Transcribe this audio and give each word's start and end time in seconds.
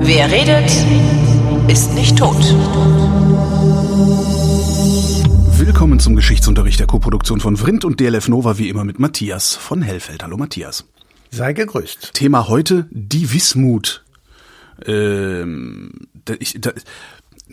Wer 0.00 0.30
redet, 0.30 0.70
ist 1.68 1.94
nicht 1.94 2.16
tot. 2.16 2.36
Willkommen 5.58 5.98
zum 5.98 6.14
Geschichtsunterricht 6.14 6.78
der 6.78 6.86
Koproduktion 6.86 7.40
von 7.40 7.56
Vrindt 7.56 7.84
und 7.84 8.00
DLF 8.00 8.28
Nova, 8.28 8.58
wie 8.58 8.68
immer 8.68 8.84
mit 8.84 8.98
Matthias 8.98 9.54
von 9.54 9.82
Hellfeld. 9.82 10.22
Hallo 10.22 10.36
Matthias. 10.36 10.84
Sei 11.30 11.52
gegrüßt. 11.52 12.12
Thema 12.14 12.48
heute, 12.48 12.86
die 12.90 13.32
Wismut. 13.32 14.04
Ähm, 14.86 15.90
da, 16.24 16.34
ich, 16.38 16.56
da, 16.60 16.72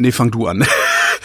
nee, 0.01 0.11
fang 0.11 0.31
du 0.31 0.47
an. 0.47 0.65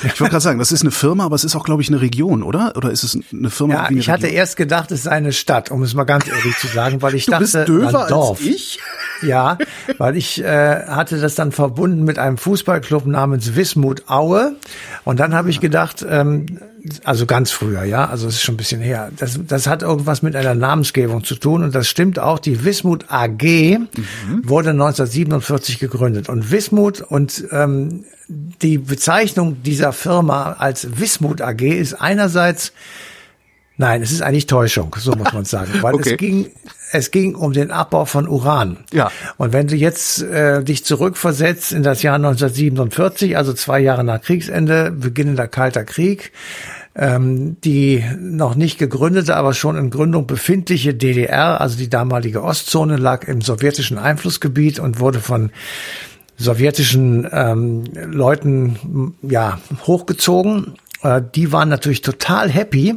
Ich 0.03 0.21
wollte 0.21 0.25
gerade 0.33 0.41
sagen, 0.43 0.59
das 0.59 0.73
ist 0.73 0.83
eine 0.83 0.91
Firma, 0.91 1.25
aber 1.25 1.37
es 1.37 1.43
ist 1.45 1.57
auch, 1.57 1.65
glaube 1.65 1.81
ich, 1.81 1.89
eine 1.89 2.03
Region, 2.03 2.43
oder? 2.43 2.75
Oder 2.77 2.91
ist 2.91 3.03
es 3.03 3.19
eine 3.33 3.49
Firma? 3.49 3.73
Ja, 3.75 3.83
eine 3.85 3.99
ich 3.99 4.11
hatte 4.11 4.27
erst 4.27 4.59
gedacht, 4.59 4.93
es 4.93 5.05
sei 5.05 5.13
eine 5.13 5.33
Stadt, 5.33 5.71
um 5.71 5.83
es 5.83 5.95
mal 5.95 6.05
ganz 6.05 6.29
ehrlich 6.29 6.55
zu 6.59 6.67
sagen, 6.67 7.01
weil 7.01 7.15
ich 7.15 7.25
Du 7.25 7.31
dachte, 7.31 7.45
bist 7.45 7.55
döver 7.67 8.03
ein 8.05 8.09
Dorf. 8.11 8.39
als 8.39 8.47
ich? 8.47 8.79
Ja, 9.23 9.59
weil 9.99 10.17
ich 10.17 10.43
äh, 10.43 10.87
hatte 10.87 11.19
das 11.19 11.35
dann 11.35 11.53
verbunden 11.53 12.05
mit 12.05 12.19
einem 12.19 12.39
Fußballclub 12.39 13.07
namens 13.07 13.55
Wismut 13.55 14.09
Aue. 14.09 14.57
Und 15.05 15.21
dann 15.21 15.35
habe 15.35 15.51
ich 15.51 15.61
gedacht, 15.61 16.05
ähm, 16.09 16.61
also 17.05 17.27
ganz 17.27 17.51
früher, 17.51 17.85
ja, 17.85 18.07
also 18.07 18.29
es 18.29 18.35
ist 18.35 18.43
schon 18.43 18.55
ein 18.55 18.59
bisschen 18.59 18.81
her. 18.81 19.11
Das, 19.17 19.39
das 19.47 19.67
hat 19.67 19.83
irgendwas 19.83 20.23
mit 20.23 20.37
einer 20.37 20.55
Namensgebung 20.55 21.25
zu 21.25 21.35
tun 21.37 21.63
und 21.65 21.75
das 21.75 21.89
stimmt 21.89 22.19
auch. 22.19 22.39
Die 22.39 22.65
Wismut 22.65 23.07
AG 23.09 23.79
wurde 24.43 24.71
1947 24.71 25.79
gegründet 25.79 26.29
und 26.29 26.51
Wismut 26.51 27.01
und 27.01 27.45
ähm, 27.51 28.05
die 28.29 28.79
Bezeichnung 28.79 29.63
dieser 29.63 29.93
Firma 29.93 30.57
als 30.59 30.99
Wismut 30.99 31.41
AG 31.41 31.63
ist 31.63 31.95
einerseits 31.95 32.73
Nein, 33.79 34.03
es 34.03 34.11
ist 34.11 34.23
eigentlich 34.23 34.47
Täuschung, 34.47 34.95
so 34.99 35.13
muss 35.13 35.33
man 35.33 35.45
sagen, 35.45 35.73
weil 35.83 35.95
Okay. 35.95 36.13
es 36.13 36.17
ging 36.17 36.51
es 36.93 37.11
ging 37.11 37.35
um 37.35 37.53
den 37.53 37.71
Abbau 37.73 38.05
von 38.05 38.29
Uran. 38.29 38.79
Ja. 38.93 39.11
Und 39.39 39.53
wenn 39.53 39.67
du 39.67 39.75
jetzt 39.75 40.23
äh, 40.23 40.63
dich 40.63 40.85
zurückversetzt 40.85 41.73
in 41.73 41.83
das 41.83 42.03
Jahr 42.03 42.15
1947, 42.15 43.37
also 43.37 43.53
zwei 43.53 43.81
Jahre 43.81 44.05
nach 44.05 44.21
Kriegsende, 44.21 44.93
beginnender 44.93 45.49
Kalter 45.49 45.85
Krieg, 45.85 46.33
ähm, 46.95 47.57
die 47.63 48.05
noch 48.19 48.55
nicht 48.55 48.79
gegründete, 48.79 49.37
aber 49.37 49.53
schon 49.53 49.77
in 49.77 49.91
Gründung 49.91 50.27
befindliche 50.27 50.95
DDR, 50.95 51.61
also 51.61 51.77
die 51.77 51.91
damalige 51.91 52.43
Ostzone, 52.43 52.97
lag 52.97 53.27
im 53.27 53.41
sowjetischen 53.41 53.99
Einflussgebiet 53.99 54.79
und 54.79 55.01
wurde 55.01 55.21
von 55.21 55.51
sowjetischen 56.39 57.29
ähm, 57.33 57.85
Leuten 57.95 59.15
ja 59.23 59.59
hochgezogen. 59.87 60.75
Äh, 61.03 61.21
die 61.35 61.53
waren 61.53 61.69
natürlich 61.69 62.03
total 62.03 62.49
happy, 62.51 62.95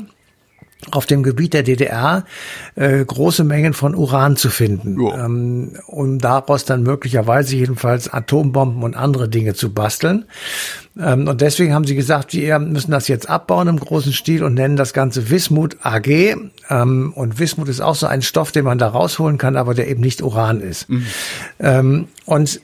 auf 0.91 1.05
dem 1.05 1.23
Gebiet 1.23 1.53
der 1.53 1.63
DDR 1.63 2.23
äh, 2.75 3.03
große 3.03 3.43
Mengen 3.43 3.73
von 3.73 3.95
Uran 3.95 4.37
zu 4.37 4.49
finden, 4.49 4.99
Ja. 5.01 5.25
ähm, 5.25 5.73
um 5.87 6.19
daraus 6.19 6.63
dann 6.63 6.83
möglicherweise 6.83 7.55
jedenfalls 7.57 8.11
Atombomben 8.11 8.81
und 8.83 8.95
andere 8.95 9.27
Dinge 9.27 9.53
zu 9.53 9.73
basteln. 9.73 10.25
Ähm, 10.97 11.27
und 11.27 11.41
deswegen 11.41 11.73
haben 11.73 11.85
sie 11.85 11.95
gesagt, 11.95 12.33
wir 12.33 12.59
müssen 12.59 12.91
das 12.91 13.09
jetzt 13.09 13.29
abbauen 13.29 13.67
im 13.67 13.79
großen 13.79 14.13
Stil 14.13 14.41
und 14.43 14.53
nennen 14.53 14.77
das 14.77 14.93
Ganze 14.93 15.29
Wismut 15.29 15.77
AG. 15.83 16.07
Ähm, 16.69 17.11
und 17.13 17.39
Wismut 17.39 17.67
ist 17.67 17.81
auch 17.81 17.95
so 17.95 18.07
ein 18.07 18.21
Stoff, 18.21 18.51
den 18.53 18.63
man 18.63 18.77
da 18.77 18.87
rausholen 18.87 19.37
kann, 19.37 19.57
aber 19.57 19.73
der 19.73 19.89
eben 19.89 20.01
nicht 20.01 20.21
Uran 20.21 20.61
ist. 20.61 20.87
Ähm, 21.59 22.07
und 22.25 22.61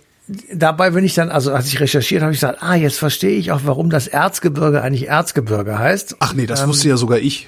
dabei 0.51 0.89
bin 0.89 1.03
ich 1.05 1.13
dann, 1.13 1.29
also 1.29 1.53
als 1.53 1.67
ich 1.67 1.79
recherchiert 1.79 2.21
habe, 2.23 2.31
ich 2.33 2.39
gesagt, 2.39 2.63
ah, 2.63 2.73
jetzt 2.75 2.97
verstehe 2.97 3.37
ich 3.37 3.51
auch, 3.51 3.61
warum 3.65 3.89
das 3.91 4.07
Erzgebirge 4.07 4.81
eigentlich 4.81 5.07
Erzgebirge 5.07 5.77
heißt. 5.77 6.15
Ach 6.19 6.33
nee, 6.33 6.47
das 6.47 6.67
wusste 6.67 6.89
ja 6.89 6.97
sogar 6.97 7.19
ich. 7.19 7.47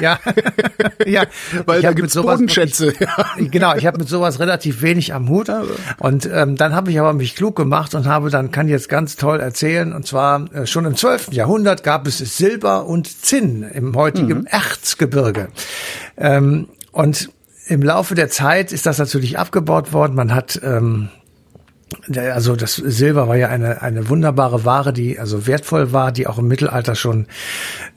Ja, 0.00 0.18
ja. 1.06 1.24
Weil 1.64 1.78
Ich 1.78 1.84
da 1.84 1.92
gibt's 1.92 2.14
sowas 2.14 2.34
Bodenschätze. 2.38 2.86
wirklich- 2.86 3.50
Genau, 3.52 3.74
ich 3.76 3.86
habe 3.86 3.98
mit 3.98 4.08
sowas 4.08 4.40
relativ 4.40 4.82
wenig 4.82 5.14
am 5.14 5.28
Hut. 5.28 5.48
Und 5.98 6.28
ähm, 6.32 6.56
dann 6.56 6.74
habe 6.74 6.90
ich 6.90 6.98
aber 6.98 7.12
mich 7.12 7.36
klug 7.36 7.54
gemacht 7.54 7.94
und 7.94 8.06
habe 8.06 8.30
dann, 8.30 8.50
kann 8.50 8.66
jetzt 8.68 8.88
ganz 8.88 9.16
toll 9.16 9.38
erzählen, 9.40 9.92
und 9.92 10.06
zwar 10.06 10.52
äh, 10.52 10.66
schon 10.66 10.84
im 10.86 10.96
12. 10.96 11.32
Jahrhundert 11.32 11.84
gab 11.84 12.06
es 12.08 12.18
Silber 12.18 12.86
und 12.86 13.24
Zinn 13.24 13.62
im 13.62 13.94
heutigen 13.94 14.40
Mhm. 14.40 14.46
Erzgebirge. 14.46 15.48
Ähm, 16.16 16.68
und 16.90 17.30
im 17.68 17.82
Laufe 17.82 18.14
der 18.16 18.28
Zeit 18.28 18.72
ist 18.72 18.86
das 18.86 18.98
natürlich 18.98 19.38
abgebaut 19.38 19.92
worden. 19.92 20.14
Man 20.16 20.34
hat 20.34 20.60
ähm, 20.64 21.08
also 22.32 22.56
das 22.56 22.74
Silber 22.74 23.28
war 23.28 23.36
ja 23.36 23.48
eine, 23.48 23.82
eine 23.82 24.08
wunderbare 24.08 24.64
Ware, 24.64 24.92
die 24.92 25.18
also 25.18 25.46
wertvoll 25.46 25.92
war, 25.92 26.12
die 26.12 26.26
auch 26.26 26.38
im 26.38 26.48
Mittelalter 26.48 26.94
schon 26.94 27.26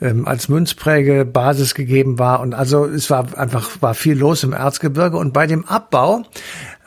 ähm, 0.01 0.27
als 0.27 0.49
Münzpräge 0.49 1.25
Basis 1.25 1.75
gegeben 1.75 2.19
war. 2.19 2.39
Und 2.39 2.53
also 2.53 2.85
es 2.85 3.09
war 3.09 3.37
einfach 3.37 3.81
war 3.81 3.93
viel 3.93 4.17
los 4.17 4.43
im 4.43 4.53
Erzgebirge. 4.53 5.17
Und 5.17 5.33
bei 5.33 5.47
dem 5.47 5.65
Abbau 5.65 6.23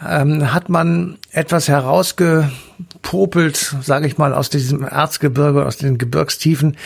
ähm, 0.06 0.52
hat 0.52 0.68
man 0.68 1.18
etwas 1.32 1.68
herausgepopelt, 1.68 3.76
sage 3.82 4.06
ich 4.06 4.18
mal, 4.18 4.32
aus 4.32 4.50
diesem 4.50 4.84
Erzgebirge, 4.84 5.66
aus 5.66 5.76
den 5.76 5.98
Gebirgstiefen. 5.98 6.76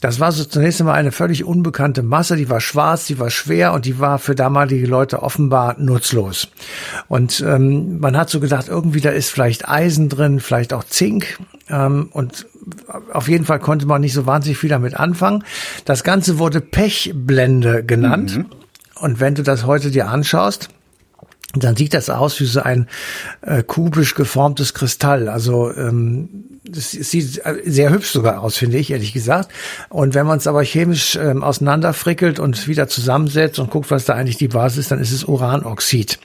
Das 0.00 0.20
war 0.20 0.32
so 0.32 0.44
zunächst 0.44 0.80
einmal 0.80 0.96
eine 0.96 1.12
völlig 1.12 1.44
unbekannte 1.44 2.02
Masse, 2.02 2.36
die 2.36 2.48
war 2.48 2.60
schwarz, 2.60 3.06
die 3.06 3.18
war 3.18 3.30
schwer 3.30 3.72
und 3.72 3.84
die 3.84 3.98
war 3.98 4.18
für 4.18 4.34
damalige 4.34 4.86
Leute 4.86 5.22
offenbar 5.22 5.76
nutzlos. 5.78 6.48
Und 7.08 7.44
ähm, 7.46 7.98
man 7.98 8.16
hat 8.16 8.30
so 8.30 8.40
gedacht, 8.40 8.68
irgendwie 8.68 9.00
da 9.00 9.10
ist 9.10 9.30
vielleicht 9.30 9.68
Eisen 9.68 10.08
drin, 10.08 10.40
vielleicht 10.40 10.72
auch 10.72 10.84
Zink. 10.84 11.38
Ähm, 11.68 12.08
und 12.12 12.46
auf 13.12 13.28
jeden 13.28 13.44
Fall 13.44 13.58
konnte 13.58 13.86
man 13.86 14.00
nicht 14.00 14.12
so 14.12 14.26
wahnsinnig 14.26 14.58
viel 14.58 14.70
damit 14.70 14.94
anfangen. 14.94 15.44
Das 15.84 16.04
Ganze 16.04 16.38
wurde 16.38 16.60
Pechblende 16.60 17.84
genannt. 17.84 18.44
Und 19.00 19.20
wenn 19.20 19.34
du 19.34 19.42
das 19.42 19.66
heute 19.66 19.90
dir 19.90 20.08
anschaust, 20.08 20.68
dann 21.56 21.76
sieht 21.76 21.94
das 21.94 22.10
aus 22.10 22.40
wie 22.40 22.46
so 22.46 22.60
ein 22.60 22.88
äh, 23.42 23.62
kubisch 23.62 24.14
geformtes 24.14 24.74
Kristall. 24.74 25.28
Also 25.28 25.72
ähm, 25.74 26.28
das 26.64 26.92
sieht 26.92 27.44
äh, 27.44 27.56
sehr 27.66 27.90
hübsch 27.90 28.10
sogar 28.10 28.40
aus, 28.40 28.56
finde 28.56 28.78
ich, 28.78 28.90
ehrlich 28.90 29.12
gesagt. 29.12 29.50
Und 29.88 30.14
wenn 30.14 30.26
man 30.26 30.38
es 30.38 30.46
aber 30.46 30.62
chemisch 30.62 31.16
ähm, 31.16 31.42
auseinanderfrickelt 31.42 32.38
und 32.38 32.68
wieder 32.68 32.88
zusammensetzt 32.88 33.58
und 33.58 33.70
guckt, 33.70 33.90
was 33.90 34.04
da 34.04 34.14
eigentlich 34.14 34.38
die 34.38 34.48
Basis 34.48 34.78
ist, 34.78 34.90
dann 34.90 35.00
ist 35.00 35.12
es 35.12 35.24
Uranoxid. 35.24 36.18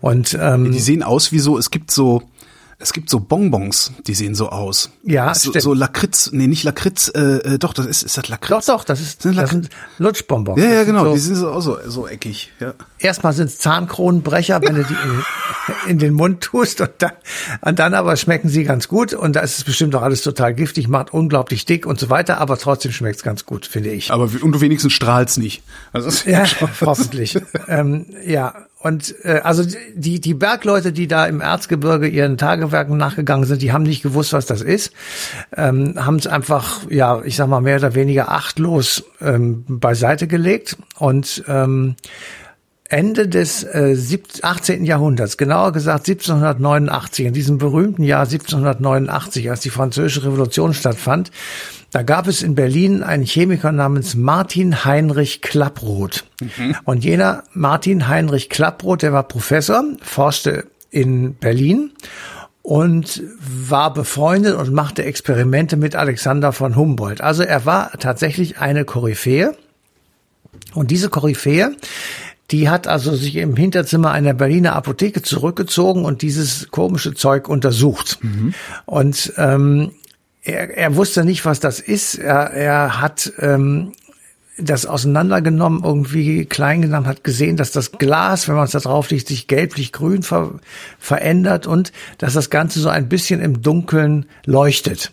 Und 0.00 0.38
ähm, 0.40 0.72
Die 0.72 0.80
sehen 0.80 1.02
aus 1.02 1.32
wie 1.32 1.38
so, 1.38 1.58
es 1.58 1.70
gibt 1.70 1.90
so, 1.90 2.22
es 2.80 2.92
gibt 2.92 3.10
so 3.10 3.20
Bonbons, 3.20 3.92
die 4.06 4.14
sehen 4.14 4.34
so 4.34 4.48
aus. 4.48 4.90
Ja, 5.02 5.34
so, 5.34 5.50
stimmt. 5.50 5.62
so 5.62 5.74
Lakritz, 5.74 6.30
nee, 6.32 6.46
nicht 6.46 6.64
Lakritz, 6.64 7.10
äh, 7.14 7.20
äh, 7.20 7.58
doch, 7.58 7.74
das 7.74 7.86
ist, 7.86 8.02
ist 8.02 8.16
das 8.16 8.24
doch, 8.24 8.30
Lakritz? 8.30 8.66
doch, 8.66 8.84
das 8.84 9.00
ist 9.00 9.22
Sind 9.22 9.36
das 9.36 9.50
sind 9.50 9.68
Lutschbonbons. 9.98 10.60
Ja, 10.60 10.70
ja, 10.70 10.84
genau, 10.84 11.04
So, 11.04 11.12
die 11.12 11.18
sind 11.18 11.36
so, 11.36 11.50
auch 11.50 11.60
so, 11.60 11.78
so 11.86 12.08
eckig, 12.08 12.52
ja. 12.58 12.74
erstmal 12.98 13.32
sind 13.34 13.46
es 13.46 13.58
Zahnkronenbrecher, 13.58 14.62
wenn 14.62 14.74
du 14.76 14.84
die 14.84 14.94
in, 14.94 15.90
in 15.90 15.98
den 15.98 16.14
Mund 16.14 16.40
tust 16.40 16.80
und 16.80 16.90
dann, 16.98 17.12
und 17.60 17.78
dann 17.78 17.94
aber 17.94 18.16
schmecken 18.16 18.48
sie 18.48 18.64
ganz 18.64 18.88
gut 18.88 19.12
und 19.12 19.36
da 19.36 19.40
ist 19.40 19.58
es 19.58 19.64
bestimmt 19.64 19.94
auch 19.94 20.02
alles 20.02 20.22
total 20.22 20.54
giftig, 20.54 20.88
macht 20.88 21.12
unglaublich 21.12 21.66
dick 21.66 21.86
und 21.86 22.00
so 22.00 22.08
weiter, 22.10 22.38
aber 22.38 22.56
trotzdem 22.58 22.92
schmeckt 22.92 23.16
es 23.16 23.22
ganz 23.22 23.44
gut, 23.44 23.66
finde 23.66 23.90
ich. 23.90 24.10
Aber 24.10 24.30
und 24.42 24.52
du 24.52 24.60
wenigstens 24.60 24.92
strahlst 24.94 25.38
nicht. 25.38 25.62
Also 25.92 26.10
Ja, 26.28 26.44
hoffentlich. 26.80 27.38
ähm, 27.68 28.06
ja, 28.24 28.54
und 28.82 29.14
äh, 29.24 29.40
also 29.44 29.62
die 29.94 30.20
die 30.20 30.34
Bergleute, 30.34 30.92
die 30.92 31.06
da 31.06 31.26
im 31.26 31.42
Erzgebirge 31.42 32.08
ihren 32.08 32.38
Tagewerken 32.38 32.96
nachgegangen 32.96 33.44
sind, 33.44 33.60
die 33.60 33.72
haben 33.72 33.82
nicht 33.82 34.02
gewusst, 34.02 34.32
was 34.32 34.46
das 34.46 34.62
ist, 34.62 34.92
ähm, 35.54 35.94
haben 35.96 36.16
es 36.16 36.26
einfach, 36.26 36.90
ja, 36.90 37.22
ich 37.22 37.36
sag 37.36 37.48
mal 37.48 37.60
mehr 37.60 37.76
oder 37.76 37.94
weniger 37.94 38.30
achtlos 38.30 39.04
ähm, 39.20 39.64
beiseite 39.68 40.26
gelegt 40.26 40.78
und 40.98 41.44
ähm, 41.46 41.94
Ende 42.88 43.28
des 43.28 43.62
äh, 43.62 43.94
sieb- 43.94 44.26
18. 44.42 44.84
Jahrhunderts, 44.84 45.36
genauer 45.36 45.72
gesagt 45.72 46.08
1789, 46.08 47.26
in 47.26 47.32
diesem 47.34 47.58
berühmten 47.58 48.02
Jahr 48.02 48.22
1789, 48.22 49.48
als 49.48 49.60
die 49.60 49.70
Französische 49.70 50.24
Revolution 50.24 50.74
stattfand, 50.74 51.30
da 51.90 52.02
gab 52.02 52.28
es 52.28 52.42
in 52.42 52.54
Berlin 52.54 53.02
einen 53.02 53.24
Chemiker 53.24 53.72
namens 53.72 54.14
Martin 54.14 54.84
Heinrich 54.84 55.42
Klapproth. 55.42 56.24
Und 56.84 57.04
jener 57.04 57.42
Martin 57.52 58.08
Heinrich 58.08 58.48
Klapproth, 58.48 59.02
der 59.02 59.12
war 59.12 59.24
Professor, 59.24 59.82
forschte 60.02 60.66
in 60.90 61.34
Berlin 61.34 61.92
und 62.62 63.22
war 63.40 63.92
befreundet 63.92 64.54
und 64.56 64.72
machte 64.72 65.04
Experimente 65.04 65.76
mit 65.76 65.96
Alexander 65.96 66.52
von 66.52 66.76
Humboldt. 66.76 67.20
Also 67.20 67.42
er 67.42 67.66
war 67.66 67.92
tatsächlich 67.98 68.58
eine 68.58 68.84
Koryphäe. 68.84 69.56
Und 70.74 70.90
diese 70.90 71.08
Koryphäe, 71.08 71.74
die 72.50 72.68
hat 72.68 72.86
also 72.86 73.14
sich 73.14 73.36
im 73.36 73.56
Hinterzimmer 73.56 74.10
einer 74.10 74.34
Berliner 74.34 74.74
Apotheke 74.74 75.22
zurückgezogen 75.22 76.04
und 76.04 76.22
dieses 76.22 76.70
komische 76.70 77.14
Zeug 77.14 77.48
untersucht. 77.48 78.18
Und 78.86 79.32
ähm, 79.36 79.92
er, 80.42 80.76
er 80.76 80.96
wusste 80.96 81.24
nicht, 81.24 81.44
was 81.44 81.60
das 81.60 81.80
ist. 81.80 82.16
Er, 82.16 82.50
er 82.52 83.00
hat 83.00 83.32
ähm, 83.38 83.92
das 84.58 84.86
auseinandergenommen, 84.86 85.82
irgendwie 85.84 86.44
klein 86.44 86.82
genommen, 86.82 87.06
hat 87.06 87.24
gesehen, 87.24 87.56
dass 87.56 87.72
das 87.72 87.92
Glas, 87.92 88.48
wenn 88.48 88.54
man 88.54 88.64
es 88.64 88.72
da 88.72 88.80
drauf 88.80 89.10
liegt, 89.10 89.28
sich 89.28 89.46
gelblich-grün 89.46 90.22
ver 90.22 90.54
verändert 90.98 91.66
und 91.66 91.92
dass 92.18 92.34
das 92.34 92.50
Ganze 92.50 92.80
so 92.80 92.88
ein 92.88 93.08
bisschen 93.08 93.40
im 93.40 93.62
Dunkeln 93.62 94.26
leuchtet. 94.44 95.12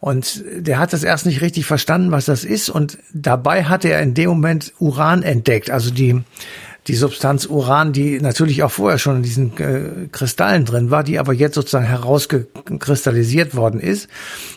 Und 0.00 0.44
der 0.54 0.78
hat 0.78 0.92
das 0.92 1.02
erst 1.02 1.24
nicht 1.24 1.40
richtig 1.40 1.64
verstanden, 1.64 2.10
was 2.10 2.26
das 2.26 2.44
ist. 2.44 2.68
Und 2.68 2.98
dabei 3.14 3.64
hatte 3.64 3.88
er 3.88 4.02
in 4.02 4.12
dem 4.12 4.28
Moment 4.28 4.74
Uran 4.78 5.22
entdeckt, 5.22 5.70
also 5.70 5.90
die 5.90 6.22
die 6.86 6.94
Substanz 6.94 7.46
Uran, 7.46 7.92
die 7.92 8.20
natürlich 8.20 8.62
auch 8.62 8.70
vorher 8.70 8.98
schon 8.98 9.16
in 9.16 9.22
diesen 9.22 9.56
äh, 9.58 10.08
Kristallen 10.12 10.64
drin 10.64 10.90
war, 10.90 11.02
die 11.02 11.18
aber 11.18 11.32
jetzt 11.32 11.54
sozusagen 11.54 11.86
herausgekristallisiert 11.86 13.54
worden 13.54 13.80
ist. 13.80 14.08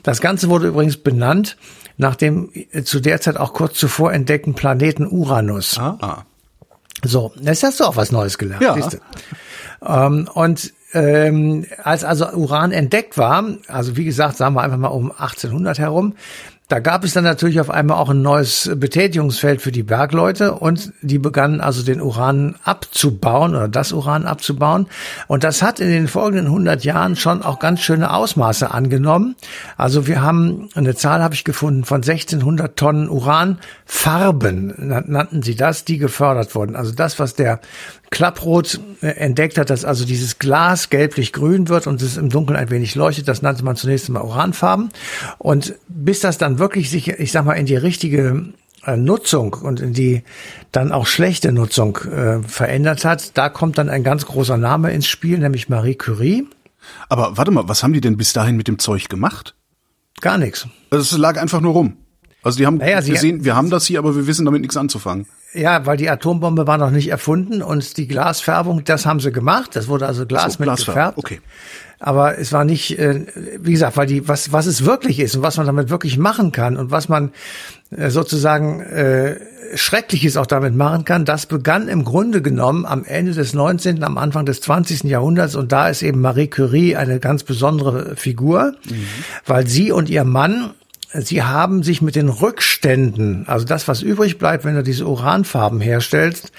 Das 0.04 0.20
Ganze 0.20 0.50
wurde 0.50 0.68
übrigens 0.68 0.98
benannt 0.98 1.58
nach 1.96 2.16
dem 2.16 2.50
äh, 2.54 2.84
zu 2.84 3.00
der 3.00 3.22
Zeit 3.22 3.38
auch 3.38 3.54
kurz 3.54 3.76
zuvor 3.76 4.12
entdeckten 4.14 4.54
Planeten 4.54 5.08
Uranus. 5.08 5.78
Ah. 5.80 6.26
So, 7.04 7.32
jetzt 7.40 7.64
hast 7.64 7.80
du 7.80 7.86
auch 7.86 7.96
was 7.96 8.12
Neues 8.12 8.38
gelernt. 8.38 8.62
Ja. 8.62 10.08
Ähm, 10.08 10.28
und 10.34 10.74
ähm, 10.94 11.66
als 11.84 12.04
also 12.04 12.28
Uran 12.32 12.72
entdeckt 12.72 13.18
war, 13.18 13.44
also 13.68 13.98
wie 13.98 14.06
gesagt, 14.06 14.38
sagen 14.38 14.56
wir 14.56 14.62
einfach 14.64 14.78
mal 14.78 14.88
um 14.88 15.12
1800 15.12 15.80
herum, 15.80 16.16
da 16.68 16.80
gab 16.80 17.06
es 17.06 17.14
dann 17.14 17.24
natürlich 17.24 17.62
auf 17.62 17.70
einmal 17.70 17.98
auch 17.98 18.10
ein 18.10 18.22
neues 18.22 18.70
Betätigungsfeld 18.76 19.62
für 19.62 19.72
die 19.72 19.84
Bergleute 19.84 20.54
und 20.54 20.92
die 21.02 21.18
begannen 21.18 21.62
also 21.62 21.82
den 21.82 22.02
Uran 22.02 22.56
abzubauen 22.64 23.56
oder 23.56 23.70
das 23.70 23.94
Uran 23.94 24.26
abzubauen. 24.26 24.88
Und 25.28 25.46
das 25.46 25.62
hat 25.62 25.80
in 25.80 25.90
den 25.90 26.10
folgenden 26.10 26.48
100 26.48 26.84
Jahren 26.84 27.16
schon 27.16 27.42
auch 27.42 27.60
ganz 27.60 27.80
schöne 27.80 28.14
Ausmaße 28.14 28.70
angenommen. 28.70 29.36
Also 29.78 30.08
wir 30.08 30.22
haben 30.22 30.68
eine 30.76 30.94
Zahl 30.94 31.24
habe 31.24 31.36
ich 31.36 31.46
gefunden 31.46 31.86
von 31.86 31.98
1600 31.98 32.76
Tonnen 32.76 33.10
Uranfarben, 33.10 34.74
nannten 35.08 35.44
sie 35.44 35.56
das, 35.56 35.86
die 35.86 35.98
gefördert 35.98 36.54
wurden. 36.54 36.76
Also 36.76 36.92
das, 36.92 37.18
was 37.18 37.34
der 37.34 37.62
Klapproth 38.10 38.80
äh, 39.02 39.08
entdeckt 39.08 39.58
hat, 39.58 39.70
dass 39.70 39.86
also 39.86 40.06
dieses 40.06 40.40
Glas 40.40 40.90
gelblich-grün 40.90 41.68
wird 41.70 41.88
und 41.88 42.02
es 42.02 42.18
im 42.18 42.30
Dunkeln 42.30 42.58
ein 42.58 42.70
wenig 42.70 42.96
leuchtet, 42.96 43.28
das 43.28 43.42
nannte 43.42 43.64
man 43.64 43.76
zunächst 43.76 44.10
mal 44.10 44.22
Uranfarben. 44.22 44.90
Und 45.38 45.76
bis 45.88 46.22
das 46.22 46.38
dann 46.38 46.60
wirklich 46.60 46.90
sich, 46.90 47.10
ich 47.10 47.32
sag 47.32 47.46
mal, 47.46 47.54
in 47.54 47.66
die 47.66 47.76
richtige 47.76 48.54
äh, 48.86 48.96
Nutzung 48.96 49.54
und 49.54 49.80
in 49.82 49.94
die 49.94 50.24
dann 50.72 50.92
auch 50.92 51.06
schlechte 51.06 51.52
Nutzung 51.52 51.98
äh, 51.98 52.42
verändert 52.44 53.04
hat, 53.06 53.38
da 53.38 53.50
kommt 53.50 53.78
dann 53.78 53.90
ein 53.90 54.04
ganz 54.04 54.26
großer 54.26 54.58
Name 54.58 54.92
ins 54.92 55.08
Spiel, 55.08 55.38
nämlich 55.40 55.70
Marie 55.70 55.96
Curie. 55.96 56.48
Aber 57.10 57.38
warte 57.38 57.52
mal, 57.52 57.68
was 57.68 57.84
haben 57.84 57.94
die 57.94 58.02
denn 58.02 58.18
bis 58.18 58.34
dahin 58.34 58.56
mit 58.56 58.68
dem 58.68 58.80
Zeug 58.80 59.10
gemacht? 59.10 59.56
Gar 60.22 60.38
nichts. 60.38 60.68
Also 60.90 61.16
es 61.16 61.18
lag 61.18 61.40
einfach 61.40 61.62
nur 61.62 61.74
rum. 61.74 61.98
Also 62.42 62.58
die 62.58 62.66
haben 62.66 62.78
Naja, 62.78 63.02
gesehen, 63.02 63.44
wir 63.44 63.56
haben 63.56 63.70
das 63.70 63.86
hier, 63.86 64.00
aber 64.00 64.16
wir 64.16 64.26
wissen 64.26 64.46
damit 64.46 64.62
nichts 64.62 64.78
anzufangen. 64.78 65.28
Ja, 65.54 65.86
weil 65.86 65.98
die 65.98 66.10
Atombombe 66.10 66.68
war 66.68 66.78
noch 66.78 66.92
nicht 66.92 67.10
erfunden 67.10 67.62
und 67.62 67.98
die 67.98 68.08
Glasfärbung, 68.08 68.84
das 68.84 69.06
haben 69.06 69.20
sie 69.20 69.32
gemacht. 69.32 69.76
Das 69.76 69.88
wurde 69.88 70.06
also 70.06 70.26
Glas 70.26 70.54
So, 70.54 70.64
mit 70.64 70.76
gefärbt. 70.78 71.18
okay. 71.18 71.40
Aber 72.00 72.38
es 72.38 72.54
war 72.54 72.64
nicht, 72.64 73.00
äh, 73.00 73.26
wie 73.60 73.72
gesagt, 73.72 73.98
weil 73.98 74.06
die, 74.06 74.28
was, 74.28 74.52
was 74.52 74.68
es 74.68 74.86
wirklich 74.86 75.20
ist 75.20 75.36
und 75.36 75.42
was 75.42 75.58
man 75.58 75.66
damit 75.66 75.90
wirklich 75.90 76.18
machen 76.20 76.52
kann 76.52 76.78
und 76.78 76.92
was 76.92 77.10
man 77.10 77.32
äh, 77.90 78.10
sozusagen 78.12 78.82
äh, 78.82 79.40
Schreckliches 79.74 80.38
auch 80.38 80.46
damit 80.46 80.76
machen 80.76 81.06
kann, 81.06 81.26
das 81.26 81.48
begann 81.48 81.88
im 81.88 82.04
Grunde 82.04 82.42
genommen 82.44 82.86
am 82.86 83.04
Ende 83.04 83.34
des 83.34 83.54
19., 83.54 84.04
am 84.04 84.18
Anfang 84.20 84.46
des 84.46 84.62
20. 84.62 85.06
Jahrhunderts 85.06 85.56
und 85.56 85.72
da 85.72 85.90
ist 85.90 86.04
eben 86.04 86.22
Marie 86.22 86.48
Curie 86.48 86.96
eine 86.96 87.20
ganz 87.20 87.44
besondere 87.44 88.16
Figur, 88.16 88.76
weil 89.46 89.66
sie 89.66 89.92
und 89.92 90.10
ihr 90.10 90.24
Mann 90.24 90.72
Sie 91.14 91.42
haben 91.42 91.84
sich 91.84 92.02
mit 92.02 92.16
den 92.16 92.28
Rückständen, 92.28 93.48
also 93.48 93.66
das, 93.66 93.88
was 93.88 94.02
übrig 94.02 94.38
bleibt, 94.38 94.66
wenn 94.66 94.76
du 94.76 94.84
diese 94.84 95.08
Uranfarben 95.08 95.80
herstellst, 95.80 96.52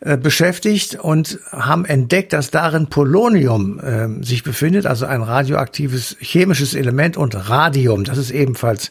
äh, 0.00 0.16
beschäftigt 0.16 0.96
und 0.96 1.38
haben 1.52 1.84
entdeckt, 1.84 2.32
dass 2.32 2.50
darin 2.50 2.88
Polonium 2.88 3.78
äh, 3.78 4.24
sich 4.24 4.42
befindet, 4.42 4.86
also 4.86 5.06
ein 5.06 5.22
radioaktives 5.22 6.16
chemisches 6.20 6.74
Element 6.74 7.16
und 7.16 7.48
Radium, 7.48 8.02
das 8.02 8.18
ist 8.18 8.32
ebenfalls 8.32 8.90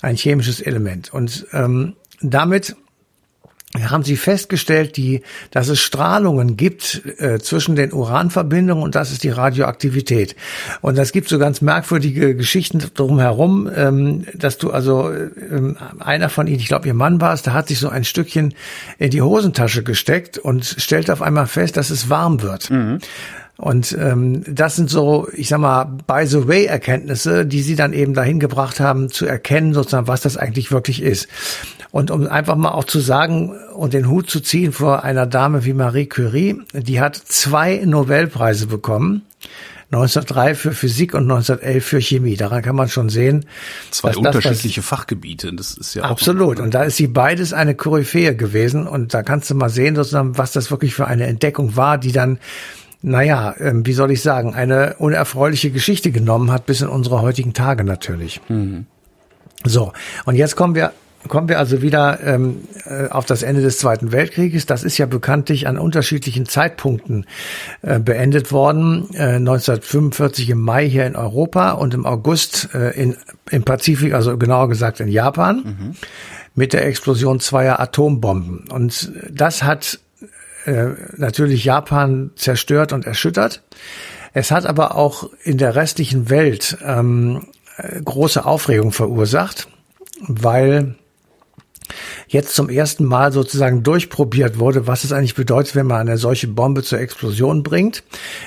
ein 0.00 0.16
chemisches 0.16 0.60
Element. 0.60 1.12
Und 1.12 1.46
ähm, 1.52 1.94
damit 2.22 2.74
haben 3.74 4.02
sie 4.02 4.16
festgestellt, 4.16 4.96
die, 4.96 5.22
dass 5.50 5.68
es 5.68 5.80
Strahlungen 5.80 6.56
gibt 6.56 7.02
äh, 7.18 7.38
zwischen 7.38 7.76
den 7.76 7.92
Uranverbindungen 7.92 8.82
und 8.82 8.94
das 8.94 9.12
ist 9.12 9.24
die 9.24 9.28
Radioaktivität. 9.28 10.36
Und 10.80 10.96
das 10.96 11.12
gibt 11.12 11.28
so 11.28 11.38
ganz 11.38 11.60
merkwürdige 11.60 12.34
Geschichten 12.34 12.82
drumherum, 12.94 13.68
ähm, 13.74 14.24
dass 14.34 14.56
du 14.56 14.70
also 14.70 15.12
ähm, 15.12 15.76
einer 15.98 16.30
von 16.30 16.46
ihnen, 16.46 16.60
ich 16.60 16.68
glaube 16.68 16.88
ihr 16.88 16.94
Mann 16.94 17.20
war 17.20 17.34
es, 17.34 17.42
der 17.42 17.52
hat 17.52 17.68
sich 17.68 17.78
so 17.78 17.90
ein 17.90 18.04
Stückchen 18.04 18.54
in 18.98 19.10
die 19.10 19.20
Hosentasche 19.20 19.82
gesteckt 19.82 20.38
und 20.38 20.64
stellt 20.64 21.10
auf 21.10 21.20
einmal 21.20 21.46
fest, 21.46 21.76
dass 21.76 21.90
es 21.90 22.08
warm 22.08 22.40
wird. 22.40 22.70
Und 23.58 23.96
ähm, 24.00 24.44
das 24.46 24.76
sind 24.76 24.88
so, 24.88 25.26
ich 25.32 25.48
sag 25.48 25.58
mal, 25.58 25.84
by 26.06 26.24
the 26.24 26.46
way 26.46 26.66
Erkenntnisse, 26.66 27.44
die 27.44 27.62
sie 27.62 27.74
dann 27.74 27.92
eben 27.92 28.14
dahin 28.14 28.38
gebracht 28.38 28.78
haben, 28.78 29.08
zu 29.08 29.26
erkennen, 29.26 29.74
sozusagen, 29.74 30.06
was 30.06 30.20
das 30.20 30.36
eigentlich 30.36 30.70
wirklich 30.70 31.02
ist. 31.02 31.26
Und 31.98 32.12
um 32.12 32.28
einfach 32.28 32.54
mal 32.54 32.70
auch 32.70 32.84
zu 32.84 33.00
sagen 33.00 33.56
und 33.74 33.92
den 33.92 34.08
Hut 34.08 34.30
zu 34.30 34.38
ziehen 34.38 34.70
vor 34.70 35.02
einer 35.02 35.26
Dame 35.26 35.64
wie 35.64 35.72
Marie 35.72 36.06
Curie, 36.06 36.62
die 36.72 37.00
hat 37.00 37.16
zwei 37.16 37.82
Nobelpreise 37.84 38.68
bekommen. 38.68 39.22
1903 39.90 40.54
für 40.54 40.72
Physik 40.72 41.14
und 41.14 41.22
1911 41.24 41.84
für 41.84 42.00
Chemie. 42.00 42.36
Daran 42.36 42.62
kann 42.62 42.76
man 42.76 42.88
schon 42.88 43.08
sehen. 43.08 43.46
Zwei 43.90 44.10
dass 44.10 44.22
das, 44.22 44.36
unterschiedliche 44.36 44.80
Fachgebiete. 44.82 45.52
Das 45.52 45.76
ist 45.76 45.94
ja 45.94 46.04
auch 46.04 46.10
Absolut. 46.10 46.60
Und 46.60 46.72
da 46.72 46.84
ist 46.84 46.98
sie 46.98 47.08
beides 47.08 47.52
eine 47.52 47.74
Koryphäe 47.74 48.36
gewesen. 48.36 48.86
Und 48.86 49.12
da 49.12 49.24
kannst 49.24 49.50
du 49.50 49.56
mal 49.56 49.68
sehen, 49.68 49.96
was 49.96 50.52
das 50.52 50.70
wirklich 50.70 50.94
für 50.94 51.08
eine 51.08 51.26
Entdeckung 51.26 51.74
war, 51.74 51.98
die 51.98 52.12
dann, 52.12 52.38
naja, 53.02 53.56
ähm, 53.58 53.84
wie 53.86 53.92
soll 53.92 54.12
ich 54.12 54.22
sagen, 54.22 54.54
eine 54.54 54.94
unerfreuliche 55.00 55.72
Geschichte 55.72 56.12
genommen 56.12 56.52
hat, 56.52 56.64
bis 56.64 56.80
in 56.80 56.88
unsere 56.88 57.22
heutigen 57.22 57.54
Tage 57.54 57.82
natürlich. 57.82 58.40
So, 59.64 59.92
und 60.26 60.36
jetzt 60.36 60.54
kommen 60.54 60.76
wir 60.76 60.92
kommen 61.26 61.48
wir 61.48 61.58
also 61.58 61.82
wieder 61.82 62.20
ähm, 62.22 62.68
äh, 62.84 63.08
auf 63.08 63.26
das 63.26 63.42
Ende 63.42 63.60
des 63.60 63.78
Zweiten 63.78 64.12
Weltkrieges. 64.12 64.66
Das 64.66 64.84
ist 64.84 64.98
ja 64.98 65.06
bekanntlich 65.06 65.66
an 65.66 65.78
unterschiedlichen 65.78 66.46
Zeitpunkten 66.46 67.26
äh, 67.82 67.98
beendet 67.98 68.52
worden. 68.52 69.08
Äh, 69.14 69.36
1945 69.36 70.50
im 70.50 70.60
Mai 70.60 70.88
hier 70.88 71.06
in 71.06 71.16
Europa 71.16 71.72
und 71.72 71.94
im 71.94 72.06
August 72.06 72.68
äh, 72.74 72.90
in, 72.90 73.16
im 73.50 73.64
Pazifik, 73.64 74.14
also 74.14 74.38
genauer 74.38 74.68
gesagt 74.68 75.00
in 75.00 75.08
Japan, 75.08 75.96
mit 76.54 76.72
der 76.72 76.86
Explosion 76.86 77.40
zweier 77.40 77.80
Atombomben. 77.80 78.64
Und 78.70 79.12
das 79.30 79.62
hat 79.62 80.00
äh, 80.64 80.88
natürlich 81.16 81.64
Japan 81.64 82.30
zerstört 82.36 82.92
und 82.92 83.06
erschüttert. 83.06 83.62
Es 84.34 84.50
hat 84.50 84.66
aber 84.66 84.96
auch 84.96 85.30
in 85.42 85.58
der 85.58 85.74
restlichen 85.74 86.30
Welt 86.30 86.78
ähm, 86.84 87.46
äh, 87.76 88.00
große 88.02 88.44
Aufregung 88.44 88.92
verursacht, 88.92 89.68
weil 90.20 90.96
jetzt 92.28 92.54
zum 92.54 92.68
ersten 92.68 93.04
Mal 93.04 93.32
sozusagen 93.32 93.82
durchprobiert 93.82 94.58
wurde, 94.58 94.86
was 94.86 95.04
es 95.04 95.12
eigentlich 95.12 95.34
bedeutet, 95.34 95.74
wenn 95.74 95.86
man 95.86 96.00
eine 96.00 96.18
solche 96.18 96.48
Bombe 96.48 96.82
zur 96.82 97.00
Explosion 97.00 97.62
bringt. 97.62 98.02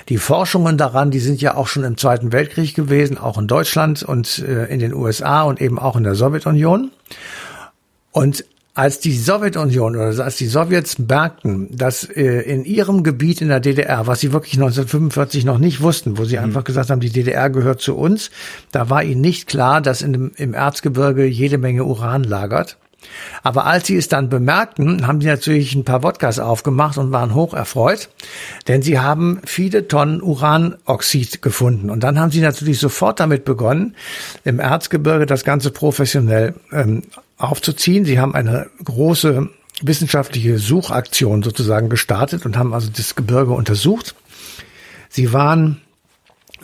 Die 0.09 0.17
Forschungen 0.17 0.77
daran, 0.77 1.11
die 1.11 1.19
sind 1.19 1.41
ja 1.41 1.55
auch 1.55 1.67
schon 1.67 1.83
im 1.83 1.97
Zweiten 1.97 2.31
Weltkrieg 2.31 2.75
gewesen, 2.75 3.17
auch 3.17 3.37
in 3.37 3.47
Deutschland 3.47 4.03
und 4.03 4.39
äh, 4.39 4.65
in 4.65 4.79
den 4.79 4.93
USA 4.93 5.43
und 5.43 5.61
eben 5.61 5.79
auch 5.79 5.95
in 5.95 6.03
der 6.03 6.15
Sowjetunion. 6.15 6.91
Und 8.11 8.45
als 8.73 8.99
die 8.99 9.17
Sowjetunion 9.17 9.95
oder 9.95 10.23
als 10.23 10.37
die 10.37 10.47
Sowjets 10.47 10.97
merkten, 10.97 11.75
dass 11.75 12.03
äh, 12.03 12.41
in 12.41 12.63
ihrem 12.63 13.03
Gebiet 13.03 13.41
in 13.41 13.49
der 13.49 13.59
DDR, 13.59 14.07
was 14.07 14.21
sie 14.21 14.31
wirklich 14.31 14.53
1945 14.53 15.43
noch 15.43 15.57
nicht 15.57 15.81
wussten, 15.81 16.17
wo 16.17 16.23
sie 16.23 16.39
einfach 16.39 16.63
gesagt 16.63 16.89
haben, 16.89 17.01
die 17.01 17.09
DDR 17.09 17.49
gehört 17.49 17.81
zu 17.81 17.97
uns, 17.97 18.31
da 18.71 18.89
war 18.89 19.03
ihnen 19.03 19.21
nicht 19.21 19.47
klar, 19.47 19.81
dass 19.81 20.01
in 20.01 20.13
dem, 20.13 20.31
im 20.37 20.53
Erzgebirge 20.53 21.25
jede 21.25 21.57
Menge 21.57 21.83
Uran 21.83 22.23
lagert. 22.23 22.77
Aber 23.43 23.65
als 23.65 23.87
sie 23.87 23.95
es 23.95 24.07
dann 24.07 24.29
bemerkten, 24.29 25.07
haben 25.07 25.21
sie 25.21 25.27
natürlich 25.27 25.75
ein 25.75 25.85
paar 25.85 26.03
Wodkas 26.03 26.39
aufgemacht 26.39 26.97
und 26.97 27.11
waren 27.11 27.33
hoch 27.33 27.53
erfreut, 27.53 28.09
denn 28.67 28.81
sie 28.81 28.99
haben 28.99 29.41
viele 29.45 29.87
Tonnen 29.87 30.21
Uranoxid 30.21 31.41
gefunden. 31.41 31.89
Und 31.89 32.01
dann 32.03 32.19
haben 32.19 32.31
sie 32.31 32.41
natürlich 32.41 32.79
sofort 32.79 33.19
damit 33.19 33.45
begonnen, 33.45 33.95
im 34.43 34.59
Erzgebirge 34.59 35.25
das 35.25 35.43
Ganze 35.43 35.71
professionell 35.71 36.53
ähm, 36.71 37.03
aufzuziehen. 37.37 38.05
Sie 38.05 38.19
haben 38.19 38.35
eine 38.35 38.67
große 38.83 39.49
wissenschaftliche 39.81 40.59
Suchaktion 40.59 41.41
sozusagen 41.43 41.89
gestartet 41.89 42.45
und 42.45 42.57
haben 42.57 42.73
also 42.73 42.89
das 42.95 43.15
Gebirge 43.15 43.51
untersucht. 43.51 44.15
Sie 45.09 45.33
waren 45.33 45.81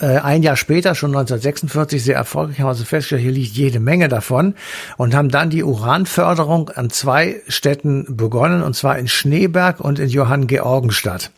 ein 0.06 0.44
Jahr 0.44 0.56
später, 0.56 0.96
schon 0.96 1.10
1946, 1.10 2.04
sehr 2.04 2.16
erfolgreich, 2.16 2.60
haben 2.60 2.68
also 2.68 2.84
festgestellt, 2.84 3.22
hier 3.22 3.32
liegt 3.32 3.56
jede 3.56 3.80
Menge 3.80 4.08
davon 4.08 4.56
und 4.98 5.16
haben 5.16 5.30
dann 5.30 5.50
die 5.50 5.64
Uranförderung 5.64 6.70
an 6.70 6.90
zwei 6.90 7.42
Städten 7.48 8.16
begonnen, 8.16 8.62
und 8.64 8.76
zwar 8.76 8.98
in 9.00 9.08
Schneeberg 9.08 9.80
und 9.80 10.00
in 10.00 10.10
Johann-Georgenstadt. 10.10 11.32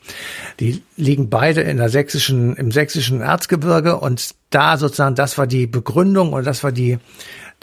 Die 0.59 0.83
liegen 0.97 1.29
beide 1.29 1.61
in 1.61 1.77
der 1.77 1.89
sächsischen, 1.89 2.55
im 2.55 2.71
sächsischen 2.71 3.21
Erzgebirge 3.21 3.97
und 3.97 4.35
da 4.49 4.77
sozusagen, 4.77 5.15
das 5.15 5.37
war 5.37 5.47
die 5.47 5.67
Begründung 5.67 6.33
und 6.33 6.45
das 6.45 6.63
war 6.63 6.71
die, 6.71 6.97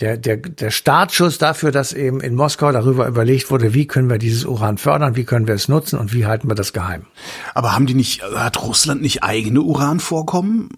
der, 0.00 0.16
der, 0.16 0.36
der 0.36 0.70
Startschuss 0.70 1.38
dafür, 1.38 1.72
dass 1.72 1.92
eben 1.92 2.20
in 2.20 2.34
Moskau 2.34 2.70
darüber 2.72 3.06
überlegt 3.06 3.50
wurde, 3.50 3.74
wie 3.74 3.86
können 3.86 4.10
wir 4.10 4.18
dieses 4.18 4.44
Uran 4.44 4.78
fördern, 4.78 5.16
wie 5.16 5.24
können 5.24 5.46
wir 5.46 5.54
es 5.54 5.68
nutzen 5.68 5.98
und 5.98 6.12
wie 6.12 6.26
halten 6.26 6.48
wir 6.48 6.54
das 6.54 6.72
geheim. 6.72 7.06
Aber 7.54 7.74
haben 7.74 7.86
die 7.86 7.94
nicht, 7.94 8.22
hat 8.22 8.62
Russland 8.62 9.02
nicht 9.02 9.22
eigene 9.22 9.60
Uranvorkommen? 9.62 10.70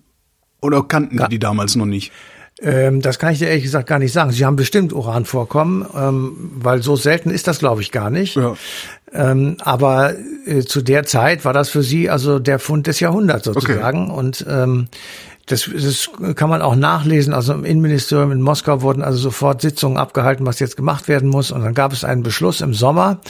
Oder 0.60 0.82
kannten 0.82 1.18
die 1.18 1.28
die 1.28 1.38
damals 1.38 1.76
noch 1.76 1.86
nicht? 1.86 2.12
Ähm, 2.60 3.00
das 3.00 3.18
kann 3.18 3.32
ich 3.32 3.38
dir 3.38 3.46
ehrlich 3.46 3.62
gesagt 3.62 3.88
gar 3.88 4.00
nicht 4.00 4.12
sagen. 4.12 4.32
Sie 4.32 4.44
haben 4.44 4.56
bestimmt 4.56 4.92
Uranvorkommen, 4.92 5.86
ähm, 5.94 6.50
weil 6.54 6.82
so 6.82 6.96
selten 6.96 7.30
ist 7.30 7.46
das, 7.46 7.60
glaube 7.60 7.82
ich, 7.82 7.92
gar 7.92 8.10
nicht. 8.10 8.34
Ja. 8.34 8.56
Ähm, 9.12 9.56
aber 9.60 10.14
äh, 10.44 10.62
zu 10.62 10.82
der 10.82 11.04
Zeit 11.04 11.44
war 11.44 11.52
das 11.52 11.68
für 11.68 11.82
sie 11.82 12.10
also 12.10 12.38
der 12.38 12.58
Fund 12.58 12.86
des 12.88 13.00
Jahrhunderts 13.00 13.44
sozusagen. 13.44 14.10
Okay. 14.10 14.18
Und 14.18 14.46
ähm, 14.48 14.88
das, 15.46 15.70
das 15.72 16.10
kann 16.34 16.50
man 16.50 16.60
auch 16.60 16.76
nachlesen. 16.76 17.32
Also 17.32 17.54
im 17.54 17.64
Innenministerium 17.64 18.32
in 18.32 18.42
Moskau 18.42 18.82
wurden 18.82 19.02
also 19.02 19.18
sofort 19.18 19.62
Sitzungen 19.62 19.96
abgehalten, 19.96 20.44
was 20.44 20.58
jetzt 20.58 20.76
gemacht 20.76 21.08
werden 21.08 21.28
muss. 21.28 21.52
Und 21.52 21.62
dann 21.62 21.74
gab 21.74 21.92
es 21.92 22.04
einen 22.04 22.22
Beschluss 22.22 22.60
im 22.60 22.74
Sommer, 22.74 23.20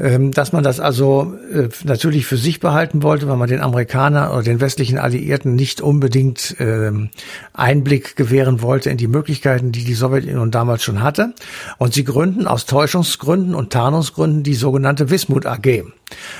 dass 0.00 0.52
man 0.52 0.64
das 0.64 0.80
also 0.80 1.34
äh, 1.52 1.68
natürlich 1.84 2.24
für 2.24 2.38
sich 2.38 2.58
behalten 2.58 3.02
wollte, 3.02 3.28
weil 3.28 3.36
man 3.36 3.48
den 3.48 3.60
Amerikanern 3.60 4.30
oder 4.30 4.42
den 4.42 4.60
westlichen 4.60 4.98
Alliierten 4.98 5.54
nicht 5.54 5.82
unbedingt 5.82 6.56
ähm, 6.58 7.10
Einblick 7.52 8.16
gewähren 8.16 8.62
wollte 8.62 8.88
in 8.88 8.96
die 8.96 9.08
Möglichkeiten, 9.08 9.72
die 9.72 9.84
die 9.84 9.92
Sowjetunion 9.92 10.50
damals 10.50 10.82
schon 10.82 11.02
hatte. 11.02 11.34
Und 11.76 11.92
sie 11.92 12.04
gründen 12.04 12.46
aus 12.46 12.64
Täuschungsgründen 12.64 13.54
und 13.54 13.74
Tarnungsgründen 13.74 14.42
die 14.42 14.54
sogenannte 14.54 15.10
Wismut 15.10 15.44
AG. 15.44 15.84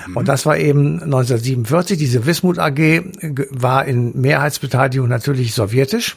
Mhm. 0.07 0.17
Und 0.17 0.26
das 0.26 0.47
war 0.47 0.57
eben 0.57 1.02
1947. 1.02 1.99
Diese 1.99 2.25
Wismut 2.25 2.59
AG 2.59 3.02
war 3.50 3.85
in 3.85 4.19
Mehrheitsbeteiligung 4.19 5.09
natürlich 5.09 5.52
sowjetisch. 5.55 6.17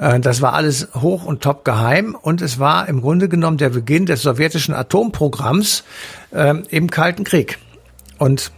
Äh, 0.00 0.18
das 0.20 0.40
war 0.40 0.54
alles 0.54 0.88
hoch 1.00 1.24
und 1.24 1.42
top 1.42 1.64
geheim 1.64 2.16
und 2.20 2.40
es 2.40 2.58
war 2.58 2.88
im 2.88 3.02
Grunde 3.02 3.28
genommen 3.28 3.58
der 3.58 3.68
Beginn 3.68 4.06
des 4.06 4.22
sowjetischen 4.22 4.74
Atomprogramms 4.74 5.84
äh, 6.32 6.54
im 6.70 6.90
Kalten 6.90 7.24
Krieg. 7.24 7.58
Und 8.18 8.50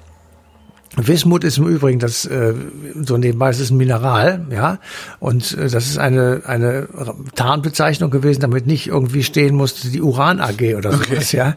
Wismut 0.97 1.45
ist 1.45 1.59
im 1.59 1.67
Übrigen 1.67 1.99
das 1.99 2.27
äh, 2.27 2.55
so 3.03 3.17
nebenbei 3.17 3.51
ist 3.51 3.61
es 3.61 3.71
ein 3.71 3.77
Mineral, 3.77 4.47
ja, 4.51 4.79
und 5.21 5.57
äh, 5.57 5.69
das 5.69 5.87
ist 5.87 5.99
eine 5.99 6.43
eine 6.45 6.89
Tarnbezeichnung 7.35 8.11
gewesen, 8.11 8.41
damit 8.41 8.67
nicht 8.67 8.89
irgendwie 8.89 9.23
stehen 9.23 9.57
musste 9.57 9.89
die 9.89 10.03
Uran 10.03 10.41
AG 10.41 10.77
oder 10.77 10.93
okay. 10.93 11.15
sowas, 11.15 11.33
ja, 11.33 11.57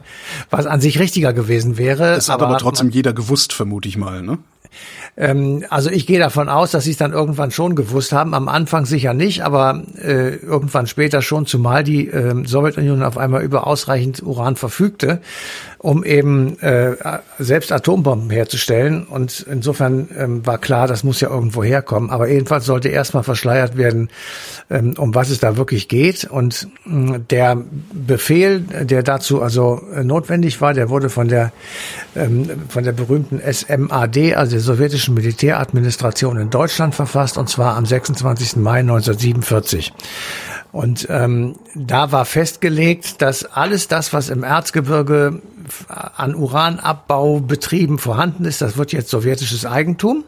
was 0.50 0.66
an 0.66 0.80
sich 0.80 0.98
richtiger 0.98 1.32
gewesen 1.32 1.76
wäre. 1.76 2.14
Das 2.14 2.28
hat 2.28 2.36
aber, 2.36 2.48
aber 2.48 2.58
trotzdem 2.58 2.90
jeder 2.90 3.12
gewusst, 3.12 3.52
vermute 3.52 3.88
ich 3.88 3.96
mal, 3.96 4.22
ne? 4.22 4.38
Ähm, 5.16 5.64
also 5.70 5.90
ich 5.90 6.06
gehe 6.06 6.18
davon 6.18 6.48
aus, 6.48 6.70
dass 6.70 6.84
sie 6.84 6.90
es 6.90 6.96
dann 6.96 7.12
irgendwann 7.12 7.50
schon 7.50 7.74
gewusst 7.74 8.12
haben. 8.12 8.34
Am 8.34 8.48
Anfang 8.48 8.84
sicher 8.84 9.14
nicht, 9.14 9.42
aber 9.42 9.82
äh, 9.96 10.36
irgendwann 10.36 10.86
später 10.86 11.22
schon, 11.22 11.46
zumal 11.46 11.84
die 11.84 12.08
äh, 12.08 12.46
Sowjetunion 12.46 13.02
auf 13.02 13.16
einmal 13.16 13.42
über 13.42 13.66
ausreichend 13.66 14.22
Uran 14.22 14.56
verfügte, 14.56 15.20
um 15.86 16.02
eben 16.02 16.58
äh, 16.62 16.96
selbst 17.38 17.70
Atombomben 17.70 18.28
herzustellen. 18.28 19.04
Und 19.04 19.46
insofern 19.48 20.08
ähm, 20.18 20.44
war 20.44 20.58
klar, 20.58 20.88
das 20.88 21.04
muss 21.04 21.20
ja 21.20 21.30
irgendwo 21.30 21.62
herkommen. 21.62 22.10
Aber 22.10 22.28
jedenfalls 22.28 22.64
sollte 22.64 22.88
erstmal 22.88 23.22
verschleiert 23.22 23.76
werden, 23.76 24.08
ähm, 24.68 24.94
um 24.98 25.14
was 25.14 25.30
es 25.30 25.38
da 25.38 25.56
wirklich 25.56 25.86
geht. 25.86 26.24
Und 26.24 26.66
äh, 26.86 27.20
der 27.30 27.62
Befehl, 27.92 28.62
der 28.62 29.04
dazu 29.04 29.40
also 29.40 29.80
äh, 29.94 30.02
notwendig 30.02 30.60
war, 30.60 30.74
der 30.74 30.90
wurde 30.90 31.08
von 31.08 31.28
der 31.28 31.52
ähm, 32.16 32.50
von 32.68 32.82
der 32.82 32.90
berühmten 32.90 33.40
SMAD, 33.40 34.34
also 34.34 34.56
der 34.56 34.60
sowjetischen 34.60 35.14
Militäradministration 35.14 36.36
in 36.36 36.50
Deutschland 36.50 36.96
verfasst, 36.96 37.38
und 37.38 37.48
zwar 37.48 37.76
am 37.76 37.86
26. 37.86 38.56
Mai 38.56 38.80
1947. 38.80 39.92
Und 40.76 41.06
ähm, 41.08 41.56
da 41.74 42.12
war 42.12 42.26
festgelegt, 42.26 43.22
dass 43.22 43.46
alles 43.46 43.88
das, 43.88 44.12
was 44.12 44.28
im 44.28 44.44
Erzgebirge 44.44 45.40
an 45.88 46.34
Uranabbaubetrieben 46.34 47.96
vorhanden 47.96 48.44
ist, 48.44 48.60
das 48.60 48.76
wird 48.76 48.92
jetzt 48.92 49.08
sowjetisches 49.08 49.64
Eigentum. 49.64 50.24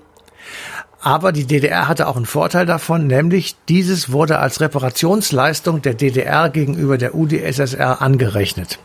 Aber 1.02 1.32
die 1.32 1.44
DDR 1.44 1.86
hatte 1.86 2.08
auch 2.08 2.16
einen 2.16 2.24
Vorteil 2.24 2.64
davon, 2.64 3.06
nämlich 3.06 3.56
dieses 3.68 4.10
wurde 4.10 4.38
als 4.38 4.62
Reparationsleistung 4.62 5.82
der 5.82 5.92
DDR 5.92 6.48
gegenüber 6.48 6.96
der 6.96 7.14
UdSSR 7.14 8.00
angerechnet. 8.00 8.78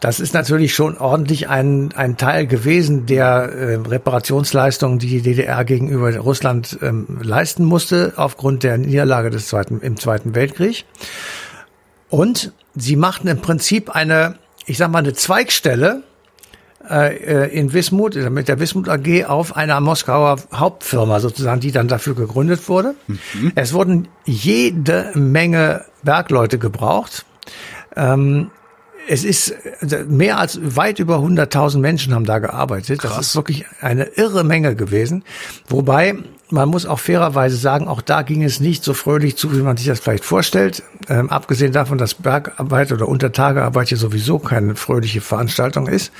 Das 0.00 0.20
ist 0.20 0.34
natürlich 0.34 0.74
schon 0.74 0.98
ordentlich 0.98 1.48
ein, 1.48 1.92
ein 1.94 2.16
Teil 2.16 2.46
gewesen 2.46 3.06
der 3.06 3.26
äh, 3.26 3.74
Reparationsleistungen, 3.76 4.98
die 4.98 5.08
die 5.08 5.22
DDR 5.22 5.64
gegenüber 5.64 6.14
Russland 6.16 6.78
ähm, 6.82 7.18
leisten 7.22 7.64
musste, 7.64 8.12
aufgrund 8.16 8.62
der 8.62 8.78
Niederlage 8.78 9.30
des 9.30 9.48
Zweiten, 9.48 9.80
im 9.80 9.98
Zweiten 9.98 10.34
Weltkrieg. 10.34 10.84
Und 12.10 12.52
sie 12.74 12.96
machten 12.96 13.28
im 13.28 13.40
Prinzip 13.40 13.90
eine, 13.90 14.36
ich 14.66 14.78
sag 14.78 14.90
mal, 14.90 14.98
eine 14.98 15.14
Zweigstelle 15.14 16.02
äh, 16.88 17.16
äh 17.16 17.58
in 17.58 17.72
Wismut, 17.72 18.14
mit 18.30 18.48
der 18.48 18.60
Wismut 18.60 18.88
AG 18.88 19.24
auf 19.26 19.56
einer 19.56 19.80
Moskauer 19.80 20.36
Hauptfirma 20.52 21.20
sozusagen, 21.20 21.60
die 21.60 21.72
dann 21.72 21.88
dafür 21.88 22.14
gegründet 22.14 22.68
wurde. 22.68 22.94
Mhm. 23.06 23.52
Es 23.54 23.72
wurden 23.72 24.08
jede 24.24 25.12
Menge 25.14 25.84
Bergleute 26.02 26.58
gebraucht. 26.58 27.24
Ähm, 27.96 28.50
es 29.08 29.24
ist 29.24 29.54
mehr 30.08 30.38
als 30.38 30.58
weit 30.76 30.98
über 30.98 31.18
100.000 31.18 31.78
Menschen 31.78 32.14
haben 32.14 32.24
da 32.24 32.38
gearbeitet. 32.38 33.00
Krass. 33.00 33.16
Das 33.16 33.26
ist 33.28 33.36
wirklich 33.36 33.64
eine 33.80 34.04
irre 34.04 34.44
Menge 34.44 34.74
gewesen. 34.74 35.24
Wobei 35.68 36.16
man 36.50 36.68
muss 36.68 36.86
auch 36.86 37.00
fairerweise 37.00 37.56
sagen, 37.56 37.88
auch 37.88 38.02
da 38.02 38.22
ging 38.22 38.42
es 38.42 38.60
nicht 38.60 38.84
so 38.84 38.94
fröhlich 38.94 39.36
zu, 39.36 39.56
wie 39.56 39.62
man 39.62 39.76
sich 39.76 39.86
das 39.86 40.00
vielleicht 40.00 40.24
vorstellt. 40.24 40.82
Ähm, 41.08 41.30
abgesehen 41.30 41.72
davon, 41.72 41.98
dass 41.98 42.14
Bergarbeit 42.14 42.92
oder 42.92 43.08
Untertagearbeit 43.08 43.88
hier 43.88 43.98
sowieso 43.98 44.38
keine 44.38 44.76
fröhliche 44.76 45.20
Veranstaltung 45.20 45.88
ist. 45.88 46.12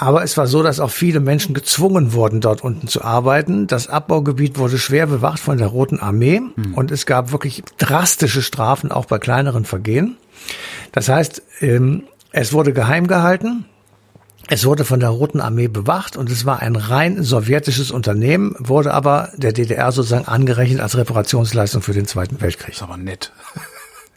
Aber 0.00 0.22
es 0.22 0.36
war 0.36 0.46
so, 0.46 0.62
dass 0.62 0.78
auch 0.78 0.92
viele 0.92 1.18
Menschen 1.18 1.54
gezwungen 1.54 2.12
wurden, 2.12 2.40
dort 2.40 2.62
unten 2.62 2.86
zu 2.86 3.02
arbeiten. 3.02 3.66
Das 3.66 3.88
Abbaugebiet 3.88 4.56
wurde 4.56 4.78
schwer 4.78 5.08
bewacht 5.08 5.40
von 5.40 5.58
der 5.58 5.66
Roten 5.66 5.98
Armee 5.98 6.40
mhm. 6.40 6.74
und 6.74 6.92
es 6.92 7.04
gab 7.04 7.32
wirklich 7.32 7.64
drastische 7.78 8.42
Strafen 8.42 8.92
auch 8.92 9.06
bei 9.06 9.18
kleineren 9.18 9.64
Vergehen. 9.64 10.16
Das 10.92 11.08
heißt, 11.08 11.42
ähm, 11.62 12.04
es 12.30 12.52
wurde 12.52 12.72
geheim 12.72 13.08
gehalten. 13.08 13.64
Es 14.46 14.64
wurde 14.64 14.84
von 14.84 15.00
der 15.00 15.08
Roten 15.08 15.40
Armee 15.40 15.66
bewacht 15.66 16.16
und 16.16 16.30
es 16.30 16.46
war 16.46 16.60
ein 16.60 16.76
rein 16.76 17.24
sowjetisches 17.24 17.90
Unternehmen, 17.90 18.54
wurde 18.60 18.94
aber 18.94 19.30
der 19.36 19.52
DDR 19.52 19.90
sozusagen 19.90 20.28
angerechnet 20.28 20.80
als 20.80 20.96
Reparationsleistung 20.96 21.82
für 21.82 21.92
den 21.92 22.06
Zweiten 22.06 22.40
Weltkrieg. 22.40 22.68
Das 22.68 22.76
ist 22.76 22.82
aber 22.82 22.96
nett. 22.96 23.32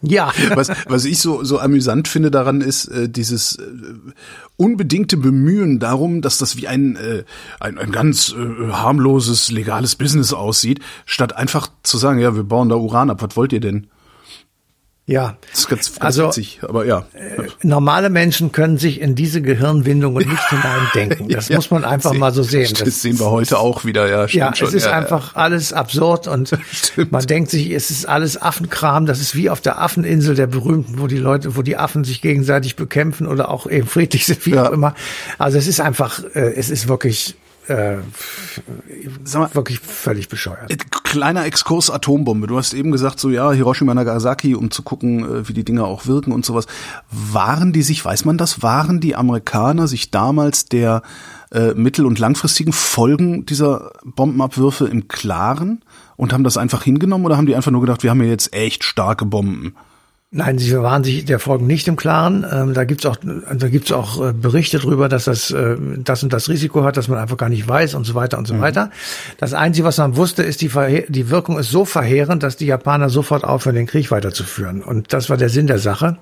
Ja. 0.02 0.32
Was, 0.54 0.68
was 0.86 1.04
ich 1.04 1.20
so, 1.20 1.44
so 1.44 1.58
amüsant 1.60 2.08
finde 2.08 2.30
daran 2.30 2.60
ist, 2.60 2.86
äh, 2.88 3.08
dieses 3.08 3.56
äh, 3.56 3.62
unbedingte 4.56 5.16
Bemühen 5.16 5.78
darum, 5.78 6.20
dass 6.22 6.38
das 6.38 6.56
wie 6.56 6.66
ein, 6.68 6.96
äh, 6.96 7.24
ein, 7.60 7.78
ein 7.78 7.92
ganz 7.92 8.34
äh, 8.34 8.72
harmloses, 8.72 9.50
legales 9.50 9.94
Business 9.94 10.32
aussieht, 10.32 10.80
statt 11.06 11.36
einfach 11.36 11.68
zu 11.82 11.98
sagen, 11.98 12.18
ja, 12.18 12.34
wir 12.34 12.42
bauen 12.42 12.68
da 12.68 12.76
Uran 12.76 13.10
ab, 13.10 13.22
was 13.22 13.36
wollt 13.36 13.52
ihr 13.52 13.60
denn? 13.60 13.86
Ja, 15.04 15.36
das 15.50 15.60
ist 15.60 15.68
ganz, 15.68 15.92
ganz 15.92 16.00
also, 16.00 16.28
witzig, 16.28 16.60
aber 16.62 16.86
ja. 16.86 17.06
Äh, 17.12 17.48
normale 17.64 18.08
Menschen 18.08 18.52
können 18.52 18.78
sich 18.78 19.00
in 19.00 19.16
diese 19.16 19.42
Gehirnwindungen 19.42 20.28
nicht 20.28 20.48
hineindenken. 20.48 21.28
Das 21.32 21.48
ja, 21.48 21.56
muss 21.56 21.70
man 21.70 21.84
einfach 21.84 22.12
mal 22.12 22.32
so 22.32 22.42
sehen. 22.42 22.68
Das, 22.70 22.84
das, 22.84 23.02
sehen 23.02 23.18
wir 23.18 23.30
heute 23.30 23.58
auch 23.58 23.84
wieder, 23.84 24.08
ja. 24.08 24.26
Ja, 24.26 24.54
schon. 24.54 24.68
es 24.68 24.74
ist 24.74 24.86
ja, 24.86 24.92
einfach 24.92 25.34
ja. 25.34 25.40
alles 25.40 25.72
absurd 25.72 26.28
und 26.28 26.56
man 27.10 27.26
denkt 27.26 27.50
sich, 27.50 27.70
es 27.70 27.90
ist 27.90 28.08
alles 28.08 28.40
Affenkram. 28.40 29.06
Das 29.06 29.20
ist 29.20 29.34
wie 29.34 29.50
auf 29.50 29.60
der 29.60 29.80
Affeninsel 29.80 30.36
der 30.36 30.46
Berühmten, 30.46 31.00
wo 31.00 31.08
die 31.08 31.16
Leute, 31.16 31.56
wo 31.56 31.62
die 31.62 31.76
Affen 31.76 32.04
sich 32.04 32.22
gegenseitig 32.22 32.76
bekämpfen 32.76 33.26
oder 33.26 33.50
auch 33.50 33.66
eben 33.66 33.88
friedlich 33.88 34.26
sind, 34.26 34.46
wie 34.46 34.58
auch 34.58 34.70
immer. 34.70 34.94
Also 35.38 35.58
es 35.58 35.66
ist 35.66 35.80
einfach, 35.80 36.22
äh, 36.34 36.54
es 36.54 36.70
ist 36.70 36.86
wirklich 36.86 37.34
äh, 37.68 37.96
mal, 39.34 39.54
wirklich 39.54 39.78
völlig 39.78 40.28
bescheuert. 40.28 40.70
Äh, 40.70 40.76
kleiner 41.04 41.44
Exkurs 41.44 41.90
Atombombe. 41.90 42.46
Du 42.46 42.58
hast 42.58 42.74
eben 42.74 42.90
gesagt, 42.90 43.20
so 43.20 43.30
ja, 43.30 43.52
Hiroshima 43.52 43.94
Nagasaki, 43.94 44.54
um 44.54 44.70
zu 44.70 44.82
gucken, 44.82 45.24
äh, 45.24 45.48
wie 45.48 45.52
die 45.52 45.64
Dinger 45.64 45.84
auch 45.84 46.06
wirken 46.06 46.32
und 46.32 46.44
sowas. 46.44 46.66
Waren 47.10 47.72
die 47.72 47.82
sich, 47.82 48.04
weiß 48.04 48.24
man 48.24 48.38
das, 48.38 48.62
waren 48.62 49.00
die 49.00 49.14
Amerikaner 49.14 49.86
sich 49.86 50.10
damals 50.10 50.66
der 50.66 51.02
äh, 51.52 51.74
mittel- 51.74 52.06
und 52.06 52.18
langfristigen 52.18 52.72
Folgen 52.72 53.46
dieser 53.46 53.92
Bombenabwürfe 54.04 54.86
im 54.86 55.06
Klaren 55.06 55.84
und 56.16 56.32
haben 56.32 56.44
das 56.44 56.56
einfach 56.56 56.82
hingenommen 56.82 57.26
oder 57.26 57.36
haben 57.36 57.46
die 57.46 57.54
einfach 57.54 57.70
nur 57.70 57.80
gedacht, 57.80 58.02
wir 58.02 58.10
haben 58.10 58.20
hier 58.20 58.30
jetzt 58.30 58.52
echt 58.52 58.84
starke 58.84 59.24
Bomben? 59.24 59.76
Nein, 60.34 60.58
sie 60.58 60.74
waren 60.80 61.04
sich 61.04 61.26
der 61.26 61.38
Folgen 61.38 61.66
nicht 61.66 61.86
im 61.88 61.96
Klaren. 61.96 62.46
Ähm, 62.50 62.72
da 62.72 62.84
gibt's 62.84 63.04
auch, 63.04 63.16
da 63.18 63.68
gibt's 63.68 63.92
auch 63.92 64.28
äh, 64.28 64.32
Berichte 64.32 64.78
drüber, 64.78 65.10
dass 65.10 65.24
das 65.24 65.50
äh, 65.50 65.76
das 65.98 66.22
und 66.22 66.32
das 66.32 66.48
Risiko 66.48 66.84
hat, 66.84 66.96
dass 66.96 67.08
man 67.08 67.18
einfach 67.18 67.36
gar 67.36 67.50
nicht 67.50 67.68
weiß 67.68 67.94
und 67.94 68.04
so 68.04 68.14
weiter 68.14 68.38
und 68.38 68.46
so 68.46 68.54
mhm. 68.54 68.62
weiter. 68.62 68.90
Das 69.36 69.52
Einzige, 69.52 69.86
was 69.86 69.98
man 69.98 70.16
wusste, 70.16 70.42
ist 70.42 70.62
die, 70.62 70.70
Verhe 70.70 71.04
die 71.08 71.28
Wirkung 71.28 71.58
ist 71.58 71.70
so 71.70 71.84
verheerend, 71.84 72.42
dass 72.42 72.56
die 72.56 72.64
Japaner 72.64 73.10
sofort 73.10 73.44
aufhören, 73.44 73.76
den 73.76 73.86
Krieg 73.86 74.10
weiterzuführen. 74.10 74.82
Und 74.82 75.12
das 75.12 75.28
war 75.28 75.36
der 75.36 75.50
Sinn 75.50 75.66
der 75.66 75.78
Sache. 75.78 76.16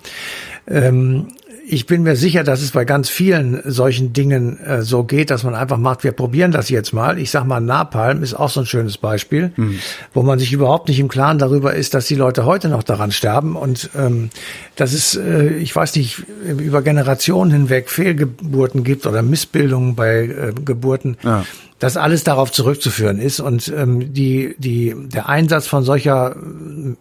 Ähm, 0.66 1.28
ich 1.72 1.86
bin 1.86 2.02
mir 2.02 2.16
sicher, 2.16 2.42
dass 2.42 2.62
es 2.62 2.72
bei 2.72 2.84
ganz 2.84 3.08
vielen 3.08 3.62
solchen 3.64 4.12
Dingen 4.12 4.58
äh, 4.60 4.82
so 4.82 5.04
geht, 5.04 5.30
dass 5.30 5.44
man 5.44 5.54
einfach 5.54 5.76
macht, 5.76 6.02
wir 6.02 6.12
probieren 6.12 6.50
das 6.50 6.68
jetzt 6.68 6.92
mal. 6.92 7.18
Ich 7.18 7.30
sag 7.30 7.44
mal, 7.44 7.60
Napalm 7.60 8.22
ist 8.22 8.34
auch 8.34 8.50
so 8.50 8.60
ein 8.60 8.66
schönes 8.66 8.98
Beispiel, 8.98 9.52
mhm. 9.56 9.78
wo 10.12 10.22
man 10.22 10.38
sich 10.38 10.52
überhaupt 10.52 10.88
nicht 10.88 10.98
im 10.98 11.08
Klaren 11.08 11.38
darüber 11.38 11.74
ist, 11.74 11.94
dass 11.94 12.06
die 12.06 12.16
Leute 12.16 12.44
heute 12.44 12.68
noch 12.68 12.82
daran 12.82 13.12
sterben 13.12 13.54
und 13.54 13.90
ähm, 13.96 14.30
dass 14.74 14.92
es, 14.92 15.14
äh, 15.14 15.48
ich 15.54 15.74
weiß 15.74 15.94
nicht, 15.94 16.24
über 16.44 16.82
Generationen 16.82 17.52
hinweg 17.52 17.88
Fehlgeburten 17.88 18.82
gibt 18.82 19.06
oder 19.06 19.22
Missbildungen 19.22 19.94
bei 19.94 20.24
äh, 20.24 20.52
Geburten. 20.64 21.16
Ja 21.22 21.44
das 21.78 21.96
alles 21.96 22.24
darauf 22.24 22.52
zurückzuführen 22.52 23.18
ist 23.18 23.40
und 23.40 23.72
ähm, 23.74 24.12
die 24.12 24.54
die 24.58 24.94
der 24.94 25.30
Einsatz 25.30 25.66
von 25.66 25.82
solcher 25.82 26.36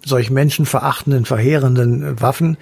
solch 0.06 0.32
menschenverachtenden 0.32 1.26
verheerenden 1.26 2.22
Waffen, 2.22 2.56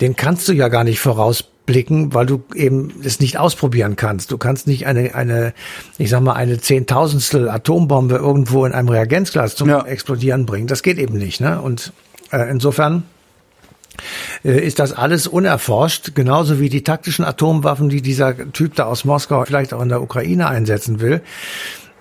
den 0.00 0.16
kannst 0.16 0.48
du 0.48 0.52
ja 0.52 0.68
gar 0.68 0.84
nicht 0.84 1.00
vorausblicken, 1.00 2.14
weil 2.14 2.26
du 2.26 2.42
eben 2.54 2.92
es 3.02 3.20
nicht 3.20 3.38
ausprobieren 3.38 3.96
kannst. 3.96 4.30
Du 4.30 4.38
kannst 4.38 4.66
nicht 4.66 4.86
eine 4.86 5.14
eine 5.14 5.54
ich 5.98 6.10
sag 6.10 6.20
mal 6.20 6.34
eine 6.34 6.58
zehntausendstel 6.58 7.48
Atombombe 7.48 8.16
irgendwo 8.16 8.64
in 8.66 8.72
einem 8.72 8.88
Reagenzglas 8.88 9.56
zum 9.56 9.68
ja. 9.68 9.84
Explodieren 9.84 10.46
bringen. 10.46 10.66
Das 10.66 10.82
geht 10.82 10.98
eben 10.98 11.18
nicht, 11.18 11.40
ne? 11.40 11.60
Und 11.60 11.92
äh, 12.30 12.50
insofern 12.50 13.04
äh, 14.44 14.64
ist 14.64 14.78
das 14.78 14.92
alles 14.92 15.26
unerforscht, 15.26 16.14
genauso 16.14 16.60
wie 16.60 16.68
die 16.68 16.82
taktischen 16.82 17.24
Atomwaffen, 17.24 17.88
die 17.88 18.02
dieser 18.02 18.52
Typ 18.52 18.74
da 18.74 18.84
aus 18.84 19.04
Moskau 19.04 19.44
vielleicht 19.44 19.72
auch 19.72 19.82
in 19.82 19.88
der 19.88 20.02
Ukraine 20.02 20.48
einsetzen 20.48 21.00
will. 21.00 21.22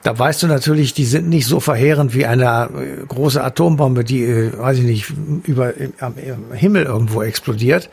Da 0.06 0.18
weißt 0.18 0.44
du 0.44 0.48
natürlich, 0.48 0.94
die 0.94 1.06
sind 1.06 1.30
nicht 1.30 1.48
so 1.48 1.60
verheerend 1.60 2.14
wie 2.14 2.26
eine 2.26 2.70
äh, 2.70 3.06
große 3.08 3.44
Atombombe, 3.44 4.04
die, 4.04 4.24
äh, 4.24 4.58
weiß 4.58 4.78
ich 4.78 4.84
nicht, 4.84 5.14
über 5.46 5.74
am 6.00 6.14
Himmel 6.54 6.84
irgendwo 6.84 7.24
explodiert. 7.24 7.90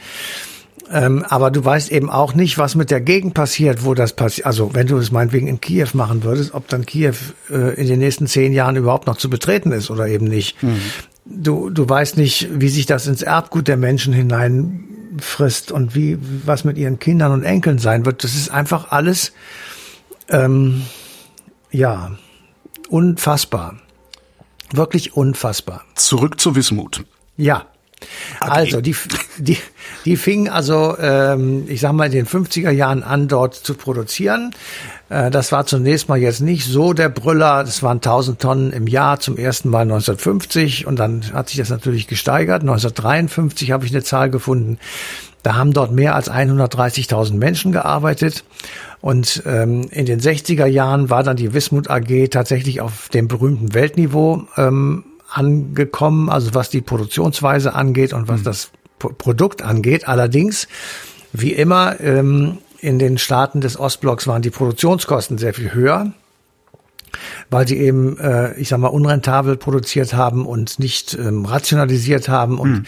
Ähm, 0.90 1.24
aber 1.26 1.50
du 1.50 1.64
weißt 1.64 1.90
eben 1.90 2.10
auch 2.10 2.34
nicht, 2.34 2.58
was 2.58 2.74
mit 2.74 2.90
der 2.90 3.00
Gegend 3.00 3.32
passiert, 3.32 3.86
wo 3.86 3.94
das 3.94 4.12
passiert. 4.12 4.46
Also 4.46 4.74
wenn 4.74 4.86
du 4.86 4.98
es 4.98 5.10
meinetwegen 5.10 5.46
in 5.46 5.62
Kiew 5.62 5.88
machen 5.94 6.22
würdest, 6.22 6.52
ob 6.52 6.68
dann 6.68 6.84
Kiew 6.84 7.14
äh, 7.50 7.80
in 7.80 7.86
den 7.86 8.00
nächsten 8.00 8.26
zehn 8.26 8.52
Jahren 8.52 8.76
überhaupt 8.76 9.06
noch 9.06 9.16
zu 9.16 9.30
betreten 9.30 9.72
ist 9.72 9.90
oder 9.90 10.06
eben 10.06 10.26
nicht. 10.26 10.62
Mhm 10.62 10.80
du, 11.24 11.70
du 11.70 11.88
weißt 11.88 12.16
nicht, 12.16 12.48
wie 12.52 12.68
sich 12.68 12.86
das 12.86 13.06
ins 13.06 13.22
Erbgut 13.22 13.68
der 13.68 13.76
Menschen 13.76 14.12
hineinfrisst 14.12 15.72
und 15.72 15.94
wie, 15.94 16.18
was 16.44 16.64
mit 16.64 16.76
ihren 16.78 16.98
Kindern 16.98 17.32
und 17.32 17.44
Enkeln 17.44 17.78
sein 17.78 18.04
wird. 18.04 18.24
Das 18.24 18.34
ist 18.34 18.50
einfach 18.50 18.90
alles, 18.90 19.32
ähm, 20.28 20.82
ja, 21.72 22.12
unfassbar. 22.88 23.76
Wirklich 24.72 25.16
unfassbar. 25.16 25.84
Zurück 25.94 26.40
zu 26.40 26.54
Wismut. 26.56 27.04
Ja. 27.36 27.66
Also 28.40 28.80
die, 28.80 28.96
die, 29.38 29.58
die 30.04 30.16
fingen 30.16 30.48
also, 30.48 30.96
ähm, 30.98 31.64
ich 31.68 31.80
sag 31.80 31.92
mal, 31.92 32.06
in 32.06 32.12
den 32.12 32.26
50er 32.26 32.70
Jahren 32.70 33.02
an, 33.02 33.28
dort 33.28 33.54
zu 33.54 33.74
produzieren. 33.74 34.54
Äh, 35.08 35.30
das 35.30 35.52
war 35.52 35.66
zunächst 35.66 36.08
mal 36.08 36.18
jetzt 36.18 36.40
nicht 36.40 36.66
so 36.66 36.92
der 36.92 37.08
Brüller. 37.08 37.64
Das 37.64 37.82
waren 37.82 37.98
1000 37.98 38.40
Tonnen 38.40 38.72
im 38.72 38.86
Jahr 38.86 39.20
zum 39.20 39.36
ersten 39.36 39.68
Mal 39.68 39.82
1950 39.82 40.86
und 40.86 40.96
dann 40.98 41.32
hat 41.32 41.48
sich 41.48 41.58
das 41.58 41.70
natürlich 41.70 42.08
gesteigert. 42.08 42.62
1953 42.62 43.70
habe 43.70 43.84
ich 43.86 43.92
eine 43.92 44.02
Zahl 44.02 44.30
gefunden. 44.30 44.78
Da 45.42 45.54
haben 45.54 45.72
dort 45.72 45.92
mehr 45.92 46.14
als 46.14 46.30
130.000 46.30 47.34
Menschen 47.34 47.72
gearbeitet. 47.72 48.44
Und 49.00 49.42
ähm, 49.46 49.88
in 49.90 50.06
den 50.06 50.20
60er 50.20 50.66
Jahren 50.66 51.10
war 51.10 51.22
dann 51.22 51.36
die 51.36 51.52
Wismut 51.52 51.90
AG 51.90 52.28
tatsächlich 52.30 52.80
auf 52.80 53.08
dem 53.08 53.26
berühmten 53.26 53.74
Weltniveau 53.74 54.44
ähm, 54.56 55.04
angekommen, 55.28 56.30
also 56.30 56.54
was 56.54 56.70
die 56.70 56.80
Produktionsweise 56.80 57.74
angeht 57.74 58.12
und 58.12 58.28
was 58.28 58.40
mhm. 58.40 58.44
das 58.44 58.70
P 58.98 59.08
Produkt 59.18 59.62
angeht. 59.62 60.06
Allerdings, 60.06 60.68
wie 61.32 61.52
immer, 61.52 61.98
ähm, 62.00 62.58
in 62.78 62.98
den 62.98 63.18
Staaten 63.18 63.60
des 63.60 63.78
Ostblocks 63.78 64.26
waren 64.26 64.42
die 64.42 64.50
Produktionskosten 64.50 65.38
sehr 65.38 65.54
viel 65.54 65.74
höher 65.74 66.12
weil 67.50 67.66
sie 67.66 67.78
eben, 67.78 68.18
äh, 68.18 68.54
ich 68.58 68.68
sag 68.68 68.78
mal, 68.78 68.88
unrentabel 68.88 69.56
produziert 69.56 70.14
haben 70.14 70.46
und 70.46 70.78
nicht 70.78 71.14
ähm, 71.14 71.44
rationalisiert 71.44 72.28
haben 72.28 72.58
und 72.58 72.70
mhm. 72.70 72.84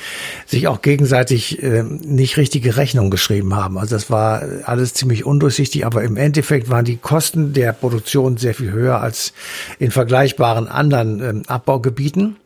sich 0.47 0.69
auch 0.69 0.83
gegenseitig 0.83 1.63
äh, 1.63 1.83
nicht 1.83 2.37
richtige 2.37 2.77
Rechnungen 2.77 3.11
geschrieben 3.11 3.55
haben. 3.55 3.79
Also 3.79 3.95
das 3.95 4.11
war 4.11 4.43
alles 4.65 4.95
ziemlich 4.95 5.25
undurchsichtig, 5.25 5.87
aber 5.87 6.03
im 6.03 6.17
Endeffekt 6.17 6.69
waren 6.69 6.85
die 6.85 6.97
Kosten 6.97 7.53
der 7.53 7.73
Produktion 7.73 8.37
sehr 8.37 8.55
viel 8.55 8.71
höher 8.71 9.01
als 9.01 9.33
in 9.79 9.91
vergleichbaren 9.91 10.69
anderen 10.69 11.23
ähm, 11.23 11.43
Abbaugebieten. 11.47 12.37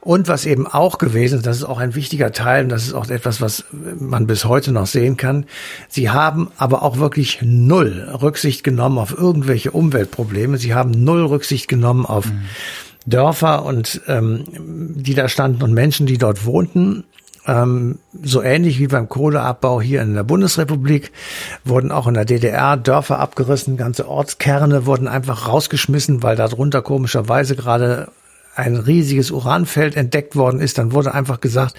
Und 0.00 0.28
was 0.28 0.46
eben 0.46 0.66
auch 0.66 0.98
gewesen 0.98 1.38
ist, 1.38 1.46
das 1.46 1.58
ist 1.58 1.64
auch 1.64 1.78
ein 1.78 1.94
wichtiger 1.94 2.32
Teil, 2.32 2.64
und 2.64 2.68
das 2.70 2.84
ist 2.84 2.94
auch 2.94 3.08
etwas, 3.08 3.40
was 3.40 3.64
man 3.70 4.26
bis 4.26 4.44
heute 4.44 4.72
noch 4.72 4.86
sehen 4.86 5.16
kann, 5.16 5.46
sie 5.88 6.10
haben 6.10 6.50
aber 6.56 6.82
auch 6.82 6.98
wirklich 6.98 7.38
null 7.42 8.08
Rücksicht 8.20 8.64
genommen 8.64 8.98
auf 8.98 9.16
irgendwelche 9.16 9.70
Umweltprobleme. 9.70 10.58
Sie 10.58 10.74
haben 10.74 10.90
null 10.90 11.24
Rücksicht 11.24 11.68
genommen 11.68 12.04
auf 12.04 12.26
mhm. 12.26 12.42
Dörfer 13.06 13.64
und 13.64 14.00
ähm, 14.08 14.44
die 14.48 15.14
da 15.14 15.28
standen 15.28 15.62
und 15.62 15.72
Menschen, 15.72 16.06
die 16.06 16.18
dort 16.18 16.44
wohnten. 16.44 17.04
Ähm, 17.46 17.98
so 18.22 18.40
ähnlich 18.42 18.78
wie 18.78 18.86
beim 18.86 19.08
Kohleabbau 19.08 19.80
hier 19.80 20.02
in 20.02 20.14
der 20.14 20.22
Bundesrepublik 20.22 21.10
wurden 21.64 21.90
auch 21.90 22.06
in 22.06 22.14
der 22.14 22.24
DDR 22.24 22.76
Dörfer 22.76 23.18
abgerissen, 23.18 23.76
ganze 23.76 24.08
Ortskerne 24.08 24.86
wurden 24.86 25.08
einfach 25.08 25.48
rausgeschmissen, 25.48 26.22
weil 26.22 26.36
darunter 26.36 26.82
komischerweise 26.82 27.56
gerade 27.56 28.12
ein 28.54 28.76
riesiges 28.76 29.30
Uranfeld 29.30 29.96
entdeckt 29.96 30.36
worden 30.36 30.60
ist, 30.60 30.78
dann 30.78 30.92
wurde 30.92 31.14
einfach 31.14 31.40
gesagt, 31.40 31.74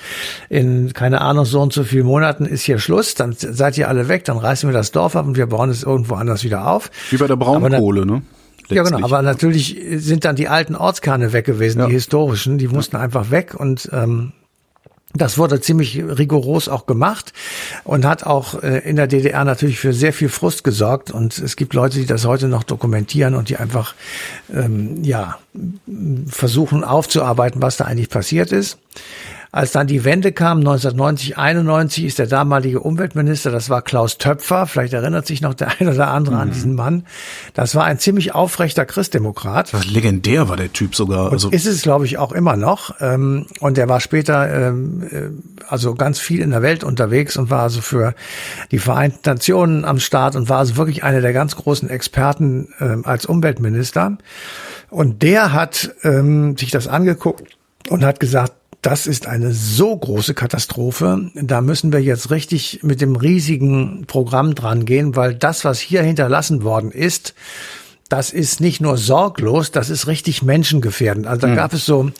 in 0.49 0.93
keine 0.93 1.21
Ahnung 1.21 1.45
so 1.45 1.61
und 1.61 1.71
so 1.71 1.83
vielen 1.83 2.05
Monaten 2.05 2.45
ist 2.45 2.63
hier 2.63 2.79
Schluss, 2.79 3.13
dann 3.13 3.35
seid 3.37 3.77
ihr 3.77 3.87
alle 3.87 4.07
weg, 4.07 4.25
dann 4.25 4.37
reißen 4.37 4.67
wir 4.69 4.73
das 4.73 4.91
Dorf 4.91 5.15
ab 5.15 5.25
und 5.25 5.37
wir 5.37 5.47
bauen 5.47 5.69
es 5.69 5.83
irgendwo 5.83 6.15
anders 6.15 6.43
wieder 6.43 6.67
auf. 6.67 6.89
Wie 7.11 7.17
bei 7.17 7.27
der 7.27 7.35
Braunkohle, 7.35 8.05
ne? 8.05 8.21
Letztlich. 8.69 8.77
Ja, 8.77 8.83
genau. 8.83 9.05
Aber 9.05 9.21
natürlich 9.21 9.77
sind 9.97 10.25
dann 10.25 10.35
die 10.35 10.47
alten 10.47 10.75
Ortskerne 10.75 11.33
weg 11.33 11.45
gewesen, 11.45 11.79
ja. 11.79 11.87
die 11.87 11.93
historischen, 11.93 12.57
die 12.57 12.67
mussten 12.67 12.95
ja. 12.95 13.01
einfach 13.01 13.29
weg 13.29 13.55
und 13.55 13.89
ähm, 13.91 14.31
das 15.15 15.37
wurde 15.37 15.61
ziemlich 15.61 16.01
rigoros 16.01 16.67
auch 16.67 16.85
gemacht 16.85 17.33
und 17.83 18.05
hat 18.05 18.23
auch 18.23 18.61
äh, 18.63 18.79
in 18.79 18.95
der 18.95 19.07
DDR 19.07 19.45
natürlich 19.45 19.79
für 19.79 19.93
sehr 19.93 20.11
viel 20.11 20.29
Frust 20.29 20.63
gesorgt. 20.63 21.11
Und 21.11 21.37
es 21.37 21.55
gibt 21.55 21.73
Leute, 21.73 21.99
die 21.99 22.05
das 22.05 22.25
heute 22.25 22.47
noch 22.47 22.63
dokumentieren 22.63 23.35
und 23.35 23.49
die 23.49 23.57
einfach 23.57 23.93
ähm, 24.51 25.03
ja 25.03 25.37
versuchen 26.27 26.83
aufzuarbeiten, 26.83 27.61
was 27.61 27.77
da 27.77 27.85
eigentlich 27.85 28.09
passiert 28.09 28.51
ist. 28.51 28.79
Als 29.53 29.71
dann 29.71 29.85
die 29.85 30.03
Wende 30.03 30.31
kam, 30.31 30.57
1990, 30.57 31.37
91, 31.37 32.05
ist 32.05 32.17
der 32.17 32.25
damalige 32.25 32.79
Umweltminister, 32.79 33.51
das 33.51 33.69
war 33.69 33.83
Klaus 33.83 34.17
Töpfer, 34.17 34.65
vielleicht 34.65 34.93
erinnert 34.93 35.27
sich 35.27 35.41
noch 35.41 35.53
der 35.53 35.79
eine 35.79 35.91
oder 35.91 36.07
andere 36.07 36.33
mhm. 36.37 36.41
an 36.41 36.51
diesen 36.51 36.73
Mann. 36.73 37.05
Das 37.53 37.75
war 37.75 37.83
ein 37.83 37.99
ziemlich 37.99 38.33
aufrechter 38.33 38.87
Christdemokrat. 38.87 39.71
Das 39.71 39.85
legendär 39.85 40.49
war 40.49 40.57
der 40.57 40.73
Typ 40.73 40.95
sogar. 40.95 41.31
Also 41.31 41.51
ist 41.51 41.67
es, 41.67 41.83
glaube 41.83 42.07
ich, 42.07 42.17
auch 42.17 42.31
immer 42.31 42.55
noch. 42.55 42.95
Ähm, 42.99 43.45
und 43.59 43.77
der 43.77 43.87
war 43.87 43.99
später 43.99 44.69
ähm, 44.69 45.03
äh, 45.11 45.29
also 45.69 45.93
ganz 45.93 46.17
viel 46.17 46.41
in 46.41 46.49
der 46.49 46.63
Welt 46.63 46.83
unterwegs 46.83 47.37
und 47.37 47.51
war 47.51 47.61
also 47.61 47.81
für 47.81 48.15
die 48.71 48.79
Vereinten 48.79 49.19
Nationen 49.23 49.85
am 49.85 49.99
Start 49.99 50.35
und 50.35 50.49
war 50.49 50.57
also 50.57 50.77
wirklich 50.77 51.03
einer 51.03 51.21
der 51.21 51.31
ganz 51.31 51.55
großen 51.55 51.91
Experten 51.91 52.69
ähm, 52.79 53.05
als 53.05 53.27
Umweltminister. 53.27 54.17
Und 54.89 55.21
der 55.21 55.53
hat 55.53 55.91
sich 56.03 56.71
das 56.71 56.87
angeguckt 56.87 57.57
und 57.89 58.05
hat 58.05 58.19
gesagt, 58.19 58.53
das 58.83 59.07
ist 59.07 59.27
eine 59.27 59.53
so 59.53 59.95
große 59.95 60.33
Katastrophe. 60.33 61.31
Da 61.35 61.61
müssen 61.61 61.93
wir 61.93 62.01
jetzt 62.01 62.29
richtig 62.31 62.81
mit 62.83 62.99
dem 62.99 63.15
riesigen 63.15 64.03
Programm 64.07 64.55
dran 64.55 64.85
gehen, 64.85 65.15
weil 65.15 65.33
das, 65.33 65.63
was 65.63 65.79
hier 65.79 66.03
hinterlassen 66.03 66.63
worden 66.63 66.91
ist, 66.91 67.33
das 68.09 68.31
ist 68.31 68.59
nicht 68.59 68.81
nur 68.81 68.97
sorglos, 68.97 69.71
das 69.71 69.89
ist 69.89 70.07
richtig 70.07 70.43
menschengefährdend. 70.43 71.25
Also 71.25 71.41
da 71.41 71.47
mhm. 71.47 71.55
gab 71.55 71.73
es 71.73 71.85
so, 71.85 72.11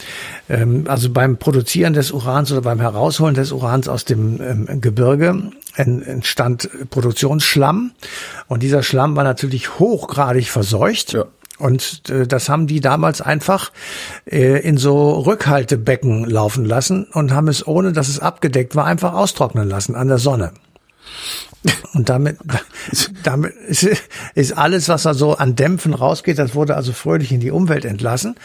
ähm, 0.50 0.86
also 0.88 1.10
beim 1.10 1.38
Produzieren 1.38 1.94
des 1.94 2.12
Urans 2.12 2.52
oder 2.52 2.62
beim 2.62 2.80
Herausholen 2.80 3.36
des 3.36 3.52
Urans 3.52 3.90
aus 3.90 4.06
dem 4.06 4.42
ähm, 4.42 4.82
Gebirge 4.82 5.52
entstand 5.76 6.70
Produktionsschlamm 6.90 7.92
und 8.48 8.64
dieser 8.64 8.84
Schlamm 8.84 9.16
war 9.16 9.24
natürlich 9.24 9.80
hochgradig 9.80 10.50
verseucht. 10.50 11.14
Ja. 11.14 11.26
Und 11.60 12.10
äh, 12.10 12.28
das 12.28 12.50
haben 12.50 12.68
die 12.68 12.82
damals 12.82 13.22
einfach 13.22 13.72
äh, 14.26 14.60
in 14.62 14.78
so 14.78 15.20
Rückhaltebecken 15.20 16.26
laufen 16.26 16.66
lassen 16.66 17.06
und 17.06 17.32
haben 17.32 17.48
es, 17.48 17.66
ohne 17.66 17.94
dass 17.94 18.08
es 18.08 18.20
abgedeckt 18.20 18.76
war, 18.76 18.86
einfach 18.86 19.14
austrocknen 19.14 19.70
lassen 19.70 19.96
an 19.96 20.08
der 20.08 20.18
Sonne. 20.18 20.54
Und 21.94 22.10
damit, 22.10 22.38
damit 23.24 23.54
ist, 23.68 23.88
ist 24.36 24.58
alles, 24.58 24.90
was 24.90 25.04
da 25.04 25.14
so 25.14 25.36
an 25.36 25.56
Dämpfen 25.56 25.94
rausgeht, 25.94 26.40
das 26.40 26.56
wurde 26.56 26.76
also 26.76 26.92
fröhlich 26.92 27.32
in 27.32 27.40
die 27.40 27.52
Umwelt 27.52 27.86
entlassen. 27.86 28.36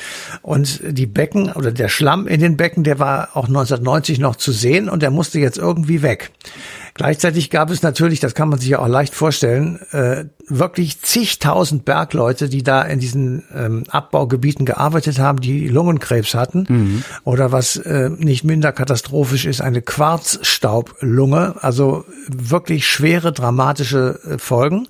Und 0.42 0.80
die 0.84 1.06
Becken 1.06 1.52
oder 1.52 1.72
der 1.72 1.88
Schlamm 1.88 2.26
in 2.26 2.40
den 2.40 2.56
Becken, 2.56 2.84
der 2.84 2.98
war 2.98 3.30
auch 3.34 3.48
1990 3.48 4.18
noch 4.18 4.36
zu 4.36 4.52
sehen 4.52 4.88
und 4.88 5.02
der 5.02 5.10
musste 5.10 5.40
jetzt 5.40 5.58
irgendwie 5.58 6.02
weg. 6.02 6.30
Gleichzeitig 6.98 7.50
gab 7.50 7.70
es 7.70 7.82
natürlich, 7.82 8.18
das 8.18 8.34
kann 8.34 8.48
man 8.48 8.58
sich 8.58 8.70
ja 8.70 8.80
auch 8.80 8.88
leicht 8.88 9.14
vorstellen, 9.14 9.78
äh, 9.92 10.24
wirklich 10.48 11.00
zigtausend 11.00 11.84
Bergleute, 11.84 12.48
die 12.48 12.64
da 12.64 12.82
in 12.82 12.98
diesen 12.98 13.44
ähm, 13.54 13.84
Abbaugebieten 13.88 14.66
gearbeitet 14.66 15.20
haben, 15.20 15.40
die 15.40 15.68
Lungenkrebs 15.68 16.34
hatten 16.34 16.66
mhm. 16.68 17.04
oder 17.22 17.52
was 17.52 17.76
äh, 17.76 18.10
nicht 18.10 18.42
minder 18.42 18.72
katastrophisch 18.72 19.44
ist, 19.44 19.60
eine 19.60 19.80
Quarzstaublunge, 19.80 21.54
also 21.60 22.04
wirklich 22.26 22.88
schwere 22.88 23.32
dramatische 23.32 24.18
äh, 24.28 24.38
Folgen. 24.38 24.88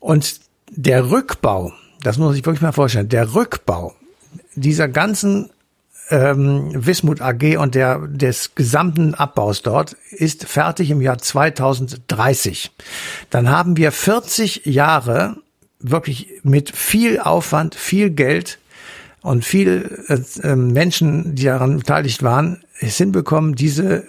Und 0.00 0.40
der 0.70 1.10
Rückbau, 1.10 1.74
das 2.02 2.16
muss 2.16 2.28
man 2.28 2.34
sich 2.34 2.46
wirklich 2.46 2.62
mal 2.62 2.72
vorstellen, 2.72 3.10
der 3.10 3.34
Rückbau 3.34 3.94
dieser 4.54 4.88
ganzen 4.88 5.50
ähm, 6.10 6.70
Wismut 6.74 7.20
AG 7.20 7.56
und 7.58 7.74
der 7.74 7.98
des 8.06 8.54
gesamten 8.54 9.14
Abbaus 9.14 9.62
dort 9.62 9.96
ist 10.10 10.44
fertig 10.44 10.90
im 10.90 11.00
Jahr 11.00 11.18
2030. 11.18 12.70
Dann 13.30 13.48
haben 13.48 13.76
wir 13.76 13.92
40 13.92 14.66
Jahre 14.66 15.36
wirklich 15.78 16.28
mit 16.42 16.74
viel 16.74 17.20
Aufwand, 17.20 17.74
viel 17.74 18.10
Geld 18.10 18.58
und 19.22 19.44
viel 19.44 20.04
äh, 20.42 20.56
Menschen, 20.56 21.34
die 21.34 21.44
daran 21.44 21.78
beteiligt 21.78 22.22
waren, 22.22 22.62
es 22.80 22.96
hinbekommen, 22.96 23.54
diese 23.54 24.04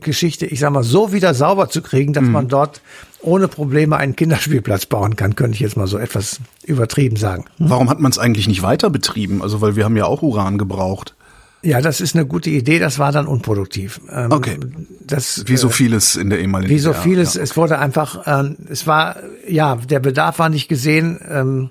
Geschichte, 0.00 0.46
ich 0.46 0.60
sag 0.60 0.72
mal, 0.72 0.82
so 0.82 1.12
wieder 1.12 1.34
sauber 1.34 1.68
zu 1.68 1.82
kriegen, 1.82 2.12
dass 2.12 2.24
mhm. 2.24 2.32
man 2.32 2.48
dort 2.48 2.80
ohne 3.20 3.48
Probleme 3.48 3.96
einen 3.96 4.16
Kinderspielplatz 4.16 4.86
bauen 4.86 5.16
kann, 5.16 5.34
könnte 5.34 5.54
ich 5.54 5.60
jetzt 5.60 5.76
mal 5.76 5.86
so 5.86 5.98
etwas 5.98 6.40
übertrieben 6.64 7.16
sagen. 7.16 7.44
Hm? 7.58 7.70
Warum 7.70 7.90
hat 7.90 8.00
man 8.00 8.10
es 8.10 8.18
eigentlich 8.18 8.48
nicht 8.48 8.62
weiter 8.62 8.90
betrieben? 8.90 9.42
Also, 9.42 9.60
weil 9.60 9.76
wir 9.76 9.84
haben 9.84 9.96
ja 9.96 10.06
auch 10.06 10.22
Uran 10.22 10.58
gebraucht. 10.58 11.14
Ja, 11.62 11.80
das 11.80 12.00
ist 12.00 12.14
eine 12.14 12.24
gute 12.24 12.50
Idee, 12.50 12.78
das 12.78 12.98
war 12.98 13.10
dann 13.10 13.26
unproduktiv. 13.26 14.00
Ähm, 14.10 14.30
okay. 14.30 14.58
Das, 15.04 15.44
wie 15.46 15.56
so 15.56 15.68
äh, 15.68 15.72
vieles 15.72 16.14
in 16.14 16.30
der 16.30 16.38
ehemaligen 16.38 16.72
Wie 16.72 16.78
so 16.78 16.92
vieles, 16.92 17.34
ja. 17.34 17.42
es 17.42 17.56
wurde 17.56 17.78
einfach, 17.78 18.22
ähm, 18.26 18.56
es 18.68 18.86
war, 18.86 19.16
ja, 19.46 19.76
der 19.76 19.98
Bedarf 19.98 20.38
war 20.38 20.50
nicht 20.50 20.68
gesehen. 20.68 21.18
Ähm, 21.28 21.70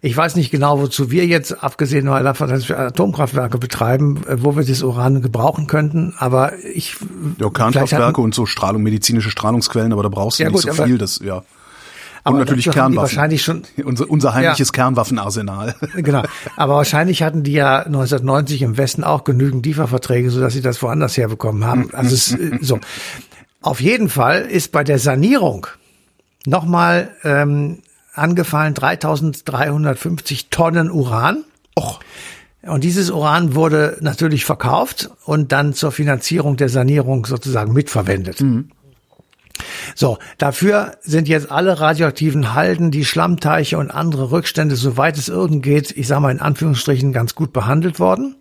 ich 0.00 0.16
weiß 0.16 0.36
nicht 0.36 0.50
genau, 0.50 0.80
wozu 0.80 1.10
wir 1.10 1.26
jetzt, 1.26 1.62
abgesehen 1.62 2.06
davon, 2.06 2.48
dass 2.48 2.68
wir 2.68 2.78
Atomkraftwerke 2.78 3.58
betreiben, 3.58 4.22
äh, 4.26 4.42
wo 4.42 4.56
wir 4.56 4.64
das 4.64 4.82
Uran 4.82 5.20
gebrauchen 5.20 5.66
könnten, 5.66 6.14
aber 6.16 6.52
ich... 6.64 6.96
Ja, 7.38 7.50
Kernkraftwerke 7.50 8.20
und 8.20 8.34
so 8.34 8.46
Strahlung, 8.46 8.82
medizinische 8.82 9.30
Strahlungsquellen, 9.30 9.92
aber 9.92 10.04
da 10.04 10.08
brauchst 10.08 10.38
du 10.38 10.44
ja, 10.44 10.50
nicht 10.50 10.64
gut, 10.64 10.74
so 10.74 10.84
viel, 10.84 10.96
das, 10.96 11.20
ja. 11.22 11.42
Und 12.28 12.34
aber 12.34 12.44
natürlich 12.44 12.66
Kernwaffen. 12.66 12.96
Wahrscheinlich 12.96 13.42
schon 13.42 13.62
unser, 13.84 14.08
unser 14.08 14.34
heimliches 14.34 14.68
ja. 14.68 14.72
Kernwaffenarsenal. 14.72 15.74
Genau. 15.94 16.22
Aber 16.56 16.74
wahrscheinlich 16.76 17.22
hatten 17.22 17.42
die 17.42 17.52
ja 17.52 17.80
1990 17.80 18.62
im 18.62 18.76
Westen 18.76 19.04
auch 19.04 19.24
genügend 19.24 19.66
Lieferverträge, 19.66 20.30
sodass 20.30 20.52
sie 20.52 20.60
das 20.60 20.82
woanders 20.82 21.16
herbekommen 21.16 21.64
haben. 21.64 21.90
Also 21.98 22.14
es, 22.14 22.32
äh, 22.32 22.58
so. 22.60 22.78
Auf 23.62 23.80
jeden 23.80 24.08
Fall 24.08 24.42
ist 24.42 24.70
bei 24.70 24.84
der 24.84 24.98
Sanierung 24.98 25.66
nochmal 26.46 27.10
ähm, 27.24 27.78
angefallen 28.14 28.74
3350 28.74 30.48
Tonnen 30.50 30.90
Uran. 30.90 31.44
Och. 31.76 32.00
Und 32.62 32.84
dieses 32.84 33.10
Uran 33.10 33.54
wurde 33.54 33.96
natürlich 34.00 34.44
verkauft 34.44 35.10
und 35.24 35.52
dann 35.52 35.74
zur 35.74 35.92
Finanzierung 35.92 36.56
der 36.56 36.68
Sanierung 36.68 37.24
sozusagen 37.24 37.72
mitverwendet. 37.72 38.40
Mhm. 38.40 38.70
So, 39.94 40.18
dafür 40.38 40.96
sind 41.00 41.28
jetzt 41.28 41.50
alle 41.50 41.80
radioaktiven 41.80 42.54
Halden, 42.54 42.90
die 42.90 43.04
Schlammteiche 43.04 43.78
und 43.78 43.90
andere 43.90 44.30
Rückstände, 44.30 44.76
soweit 44.76 45.18
es 45.18 45.28
irgend 45.28 45.62
geht, 45.62 45.90
ich 45.96 46.06
sage 46.06 46.20
mal 46.22 46.30
in 46.30 46.40
Anführungsstrichen, 46.40 47.12
ganz 47.12 47.34
gut 47.34 47.52
behandelt 47.52 47.98
worden. 48.00 48.36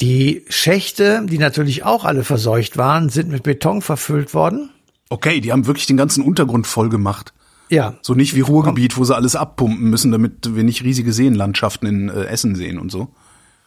Die 0.00 0.44
Schächte, 0.48 1.24
die 1.26 1.38
natürlich 1.38 1.84
auch 1.84 2.04
alle 2.04 2.24
verseucht 2.24 2.76
waren, 2.76 3.08
sind 3.08 3.30
mit 3.30 3.42
Beton 3.44 3.80
verfüllt 3.80 4.34
worden. 4.34 4.70
Okay, 5.08 5.40
die 5.40 5.52
haben 5.52 5.66
wirklich 5.66 5.86
den 5.86 5.96
ganzen 5.96 6.24
Untergrund 6.24 6.66
voll 6.66 6.88
gemacht. 6.88 7.32
Ja. 7.70 7.94
So 8.02 8.14
nicht 8.14 8.34
wie 8.34 8.40
Ruhrgebiet, 8.40 8.96
wo 8.96 9.04
sie 9.04 9.14
alles 9.14 9.36
abpumpen 9.36 9.88
müssen, 9.88 10.12
damit 10.12 10.54
wir 10.54 10.64
nicht 10.64 10.82
riesige 10.82 11.12
Seenlandschaften 11.12 11.86
in 11.86 12.08
äh, 12.08 12.24
Essen 12.24 12.54
sehen 12.56 12.78
und 12.78 12.90
so. 12.90 13.08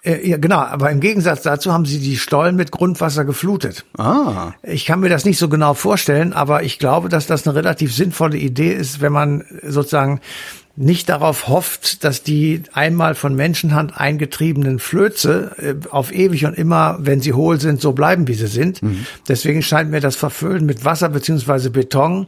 Äh, 0.07 0.27
ja, 0.27 0.37
genau, 0.37 0.59
aber 0.59 0.89
im 0.91 1.01
Gegensatz 1.01 1.41
dazu 1.41 1.73
haben 1.73 1.85
sie 1.85 1.99
die 1.99 2.17
Stollen 2.17 2.55
mit 2.55 2.71
Grundwasser 2.71 3.25
geflutet. 3.25 3.85
Ah. 3.97 4.53
Ich 4.63 4.85
kann 4.85 5.01
mir 5.01 5.09
das 5.09 5.25
nicht 5.25 5.37
so 5.37 5.49
genau 5.49 5.73
vorstellen, 5.73 6.31
aber 6.33 6.63
ich 6.63 6.79
glaube, 6.79 7.09
dass 7.09 7.27
das 7.27 7.45
eine 7.45 7.55
relativ 7.55 7.93
sinnvolle 7.93 8.37
Idee 8.37 8.73
ist, 8.73 9.01
wenn 9.01 9.11
man 9.11 9.43
sozusagen 9.63 10.21
nicht 10.77 11.09
darauf 11.09 11.47
hofft, 11.47 12.03
dass 12.03 12.21
die 12.21 12.61
einmal 12.71 13.15
von 13.15 13.35
Menschenhand 13.35 13.99
eingetriebenen 13.99 14.79
Flöze 14.79 15.51
äh, 15.57 15.89
auf 15.89 16.13
ewig 16.13 16.45
und 16.45 16.53
immer, 16.53 16.97
wenn 17.01 17.19
sie 17.19 17.33
hohl 17.33 17.59
sind, 17.59 17.81
so 17.81 17.91
bleiben, 17.93 18.27
wie 18.27 18.35
sie 18.35 18.47
sind. 18.47 18.83
Mhm. 18.83 19.05
Deswegen 19.27 19.63
scheint 19.63 19.89
mir 19.89 20.01
das 20.01 20.15
Verfüllen 20.15 20.65
mit 20.65 20.85
Wasser 20.85 21.09
beziehungsweise 21.09 21.71
Beton 21.71 22.27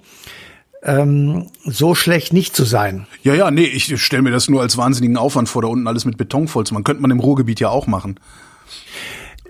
ähm, 0.84 1.48
so 1.66 1.96
schlecht 1.96 2.34
nicht 2.34 2.56
zu 2.56 2.64
sein. 2.64 3.08
Ja, 3.24 3.34
ja, 3.34 3.52
nee, 3.52 3.66
ich 3.66 4.02
stelle 4.02 4.24
mir 4.24 4.32
das 4.32 4.50
nur 4.50 4.62
als 4.62 4.78
wahnsinnigen 4.78 5.18
Aufwand 5.18 5.50
vor, 5.50 5.62
da 5.62 5.68
unten 5.68 5.88
alles 5.88 6.06
mit 6.06 6.18
Beton 6.18 6.48
voll 6.48 6.66
zu 6.66 6.74
machen. 6.74 6.84
Könnte 6.84 7.02
man 7.02 7.12
im 7.12 7.20
Ruhrgebiet 7.20 7.60
ja 7.60 7.70
auch 7.70 7.88
machen. 7.88 8.20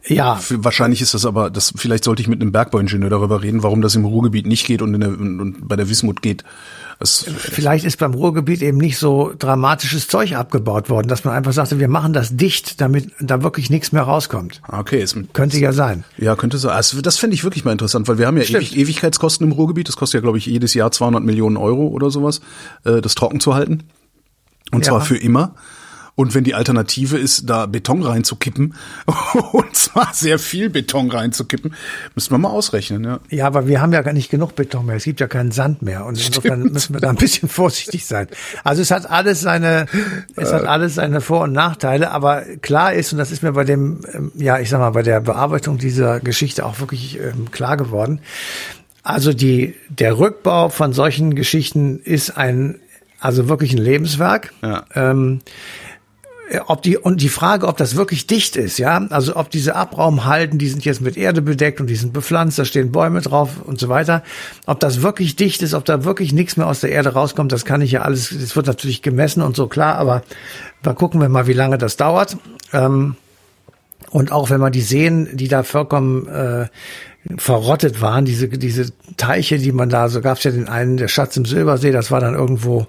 Ja. 0.08 0.40
Wahrscheinlich 0.50 1.02
ist 1.02 1.14
das 1.14 1.26
aber, 1.26 1.50
das, 1.50 1.74
vielleicht 1.76 2.04
sollte 2.04 2.22
ich 2.22 2.28
mit 2.28 2.42
einem 2.42 2.52
Bergbauingenieur 2.52 3.10
darüber 3.10 3.42
reden, 3.42 3.64
warum 3.64 3.82
das 3.82 3.96
im 3.96 4.06
Ruhrgebiet 4.06 4.48
nicht 4.48 4.66
geht 4.66 4.82
und, 4.82 4.94
in 4.94 5.02
der, 5.02 5.10
und, 5.10 5.68
bei 5.68 5.76
der 5.76 5.90
Wismut 5.90 6.22
geht. 6.22 6.44
Das 7.00 7.26
Vielleicht 7.38 7.86
ist 7.86 7.98
beim 7.98 8.14
Ruhrgebiet 8.14 8.62
eben 8.62 8.78
nicht 8.78 8.98
so 8.98 9.34
dramatisches 9.40 10.10
Zeug 10.10 10.36
abgebaut 10.36 10.90
worden, 10.90 11.08
dass 11.08 11.24
man 11.24 11.34
einfach 11.34 11.54
sagte, 11.54 11.80
wir 11.80 11.88
machen 11.88 12.12
das 12.12 12.36
dicht, 12.36 12.82
damit 12.82 13.12
da 13.22 13.42
wirklich 13.42 13.70
nichts 13.70 13.94
mehr 13.94 14.04
rauskommt. 14.04 14.62
Okay. 14.68 15.02
Es, 15.02 15.16
könnte 15.32 15.58
ja 15.60 15.72
sein. 15.72 16.04
Ja, 16.18 16.36
könnte 16.36 16.58
sein. 16.58 16.72
Also 16.72 17.00
das 17.02 17.18
finde 17.18 17.36
ich 17.36 17.46
wirklich 17.46 17.64
mal 17.64 17.72
interessant, 17.72 18.10
weil 18.10 18.18
wir 18.18 18.28
haben 18.28 18.36
ja 18.36 18.44
Ewig, 18.44 18.76
Ewigkeitskosten 18.76 19.48
im 19.48 19.54
Ruhrgebiet. 19.54 19.88
Das 19.88 19.96
kostet 19.96 20.20
ja, 20.20 20.22
glaube 20.22 20.38
ich, 20.40 20.46
jedes 20.46 20.74
Jahr 20.74 20.92
200 20.92 21.24
Millionen 21.24 21.56
Euro 21.56 21.88
oder 21.88 22.10
sowas, 22.10 22.42
äh, 22.84 23.00
das 23.00 23.16
trocken 23.16 23.40
zu 23.40 23.56
halten. 23.56 23.84
Und 24.72 24.86
ja. 24.86 24.92
zwar 24.92 25.02
für 25.02 25.18
immer. 25.18 25.56
Und 26.20 26.36
wenn 26.36 26.44
die 26.44 26.54
Alternative 26.54 27.18
ist, 27.18 27.50
da 27.50 27.66
Beton 27.66 28.04
reinzukippen, 28.04 28.76
und 29.54 29.74
zwar 29.74 30.10
sehr 30.14 30.38
viel 30.38 30.70
Beton 30.70 31.10
reinzukippen, 31.10 31.74
müssen 32.14 32.32
wir 32.32 32.38
mal 32.38 32.50
ausrechnen, 32.50 33.06
ja. 33.06 33.20
Ja, 33.30 33.48
aber 33.48 33.68
wir 33.68 33.80
haben 33.80 33.94
ja 33.94 34.02
gar 34.02 34.12
nicht 34.12 34.30
genug 34.30 34.54
Beton 34.54 34.86
mehr. 34.86 34.98
Es 34.98 35.06
gibt 35.06 35.22
ja 35.22 35.28
keinen 35.28 35.52
Sand 35.52 35.82
mehr. 35.82 36.06
Und 36.06 36.18
insofern 36.18 36.60
Stimmt. 36.60 36.74
müssen 36.74 36.94
wir 36.94 37.00
da 37.00 37.12
ein 37.12 37.16
bisschen 37.16 37.48
vorsichtig 37.50 38.06
sein. 38.06 38.28
Also 38.66 38.82
es 38.82 38.92
hat 38.92 39.10
alles 39.10 39.40
seine, 39.40 39.86
es 40.36 40.52
hat 40.52 40.66
alles 40.66 40.96
seine 40.96 41.22
Vor- 41.22 41.44
und 41.44 41.54
Nachteile. 41.54 42.12
Aber 42.12 42.42
klar 42.42 42.92
ist, 42.92 43.14
und 43.14 43.18
das 43.18 43.32
ist 43.32 43.42
mir 43.42 43.54
bei 43.54 43.64
dem, 43.64 44.02
ähm, 44.14 44.34
ja, 44.36 44.60
ich 44.60 44.70
sag 44.70 44.80
mal, 44.80 44.90
bei 44.90 45.04
der 45.04 45.22
Bearbeitung 45.22 45.78
dieser 45.78 46.20
Geschichte 46.20 46.66
auch 46.66 46.82
wirklich 46.82 47.18
ähm, 47.18 47.50
klar 47.50 47.78
geworden. 47.78 48.20
Also 49.04 49.32
die, 49.32 49.74
der 49.88 50.20
Rückbau 50.20 50.68
von 50.68 50.92
solchen 50.92 51.34
Geschichten 51.34 52.02
ist 52.04 52.32
ein, 52.32 52.76
also 53.22 53.48
wirklich 53.48 53.72
ein 53.72 53.78
Lebenswerk. 53.78 54.52
Ja. 54.62 54.84
Ähm, 54.96 55.40
äh, 55.40 55.99
ob 56.66 56.82
die 56.82 56.98
und 56.98 57.22
die 57.22 57.30
Frage, 57.30 57.68
ob 57.68 57.78
das 57.78 57.96
wirklich 57.96 58.28
dicht 58.28 58.56
ist, 58.56 58.80
ja, 58.80 59.06
also 59.10 59.36
ob 59.36 59.50
diese 59.50 59.76
Abraumhalden, 59.76 60.58
die 60.58 60.70
sind 60.70 60.84
jetzt 60.86 61.02
mit 61.02 61.18
Erde 61.18 61.42
bedeckt 61.42 61.80
und 61.80 61.88
die 61.88 61.96
sind 61.96 62.14
bepflanzt, 62.14 62.58
da 62.58 62.66
stehen 62.66 62.92
Bäume 62.92 63.22
drauf 63.22 63.62
und 63.64 63.80
so 63.80 63.90
weiter, 63.90 64.24
ob 64.66 64.80
das 64.80 65.02
wirklich 65.02 65.36
dicht 65.36 65.62
ist, 65.62 65.74
ob 65.74 65.86
da 65.86 66.04
wirklich 66.04 66.34
nichts 66.34 66.58
mehr 66.58 66.68
aus 66.68 66.80
der 66.80 66.92
Erde 66.92 67.14
rauskommt, 67.14 67.52
das 67.52 67.66
kann 67.66 67.82
ich 67.82 67.92
ja 67.92 68.02
alles, 68.02 68.30
das 68.30 68.56
wird 68.56 68.68
natürlich 68.68 69.02
gemessen 69.02 69.44
und 69.44 69.56
so 69.56 69.68
klar, 69.68 69.96
aber 69.96 70.24
da 70.82 70.94
gucken 70.94 71.22
wir 71.22 71.30
mal, 71.30 71.48
wie 71.48 71.54
lange 71.54 71.78
das 71.78 71.98
dauert. 71.98 72.38
Ähm, 72.74 73.16
und 74.12 74.32
auch 74.32 74.50
wenn 74.50 74.60
man 74.60 74.72
die 74.72 74.82
Seen, 74.82 75.30
die 75.34 75.48
da 75.48 75.62
vollkommen 75.64 76.28
äh, 76.28 76.68
verrottet 77.38 78.02
waren, 78.02 78.26
diese, 78.26 78.48
diese 78.48 78.92
Teiche, 79.18 79.60
die 79.60 79.72
man 79.72 79.90
da, 79.90 80.10
so 80.10 80.22
gab 80.22 80.38
es 80.38 80.44
ja 80.46 80.52
den 80.52 80.68
einen, 80.68 80.98
der 80.98 81.10
Schatz 81.10 81.38
im 81.38 81.46
Silbersee, 81.46 81.92
das 81.92 82.10
war 82.10 82.20
dann 82.20 82.34
irgendwo 82.34 82.88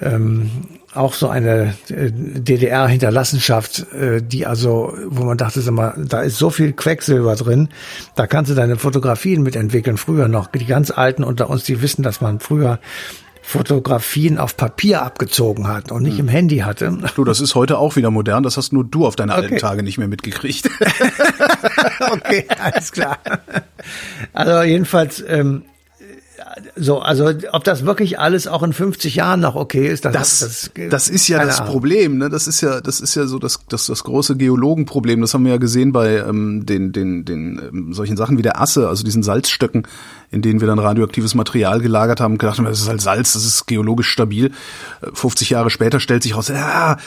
ähm, 0.00 0.50
auch 0.94 1.14
so 1.14 1.28
eine 1.28 1.74
äh, 1.90 2.10
DDR-Hinterlassenschaft, 2.10 3.92
äh, 3.92 4.22
die 4.22 4.46
also, 4.46 4.94
wo 5.06 5.24
man 5.24 5.36
dachte, 5.36 5.60
sag 5.60 5.74
mal, 5.74 5.94
da 5.96 6.22
ist 6.22 6.38
so 6.38 6.50
viel 6.50 6.72
Quecksilber 6.72 7.36
drin, 7.36 7.68
da 8.14 8.26
kannst 8.26 8.50
du 8.50 8.54
deine 8.54 8.76
Fotografien 8.76 9.42
mitentwickeln. 9.42 9.96
Früher 9.96 10.28
noch, 10.28 10.48
die 10.48 10.66
ganz 10.66 10.90
Alten 10.90 11.24
unter 11.24 11.50
uns, 11.50 11.64
die 11.64 11.82
wissen, 11.82 12.02
dass 12.02 12.20
man 12.20 12.40
früher 12.40 12.80
Fotografien 13.48 14.36
auf 14.36 14.58
Papier 14.58 15.00
abgezogen 15.02 15.68
hat 15.68 15.90
und 15.90 16.02
nicht 16.02 16.18
hm. 16.18 16.26
im 16.26 16.28
Handy 16.28 16.58
hatte. 16.58 16.98
Du, 17.14 17.24
das 17.24 17.40
ist 17.40 17.54
heute 17.54 17.78
auch 17.78 17.96
wieder 17.96 18.10
modern. 18.10 18.42
Das 18.42 18.58
hast 18.58 18.74
nur 18.74 18.84
du 18.84 19.06
auf 19.06 19.16
deine 19.16 19.32
okay. 19.32 19.42
alten 19.42 19.56
Tage 19.56 19.82
nicht 19.82 19.96
mehr 19.96 20.06
mitgekriegt. 20.06 20.68
okay, 22.12 22.46
alles 22.60 22.92
klar. 22.92 23.18
Also 24.34 24.62
jedenfalls 24.62 25.24
ähm, 25.26 25.62
so, 26.76 27.00
also 27.00 27.32
ob 27.52 27.64
das 27.64 27.84
wirklich 27.84 28.18
alles 28.18 28.46
auch 28.46 28.62
in 28.62 28.72
50 28.72 29.16
Jahren 29.16 29.40
noch 29.40 29.54
okay 29.54 29.88
ist, 29.88 30.04
das, 30.04 30.12
das, 30.12 30.38
das, 30.40 30.70
das 30.90 31.08
ist 31.08 31.28
ja 31.28 31.44
das 31.44 31.60
Ahnung. 31.60 31.72
Problem. 31.72 32.18
Ne? 32.18 32.28
Das 32.30 32.46
ist 32.46 32.60
ja, 32.60 32.80
das 32.80 33.00
ist 33.00 33.14
ja 33.14 33.26
so 33.26 33.38
das, 33.38 33.60
das, 33.68 33.86
das 33.86 34.04
große 34.04 34.36
Geologenproblem. 34.36 35.20
Das 35.20 35.34
haben 35.34 35.44
wir 35.44 35.52
ja 35.52 35.58
gesehen 35.58 35.92
bei 35.92 36.16
ähm, 36.18 36.64
den, 36.66 36.92
den, 36.92 37.24
den 37.24 37.60
ähm, 37.72 37.92
solchen 37.92 38.16
Sachen 38.16 38.38
wie 38.38 38.42
der 38.42 38.60
Asse, 38.60 38.88
also 38.88 39.04
diesen 39.04 39.22
Salzstöcken, 39.22 39.86
in 40.30 40.42
denen 40.42 40.60
wir 40.60 40.68
dann 40.68 40.78
radioaktives 40.78 41.34
Material 41.34 41.80
gelagert 41.80 42.20
haben, 42.20 42.38
gedacht 42.38 42.58
haben, 42.58 42.66
das 42.66 42.80
ist 42.80 42.88
halt 42.88 43.00
Salz, 43.00 43.32
das 43.32 43.44
ist 43.44 43.66
geologisch 43.66 44.08
stabil. 44.08 44.52
50 45.12 45.50
Jahre 45.50 45.70
später 45.70 46.00
stellt 46.00 46.22
sich 46.22 46.36
raus, 46.36 46.48
ja, 46.48 46.98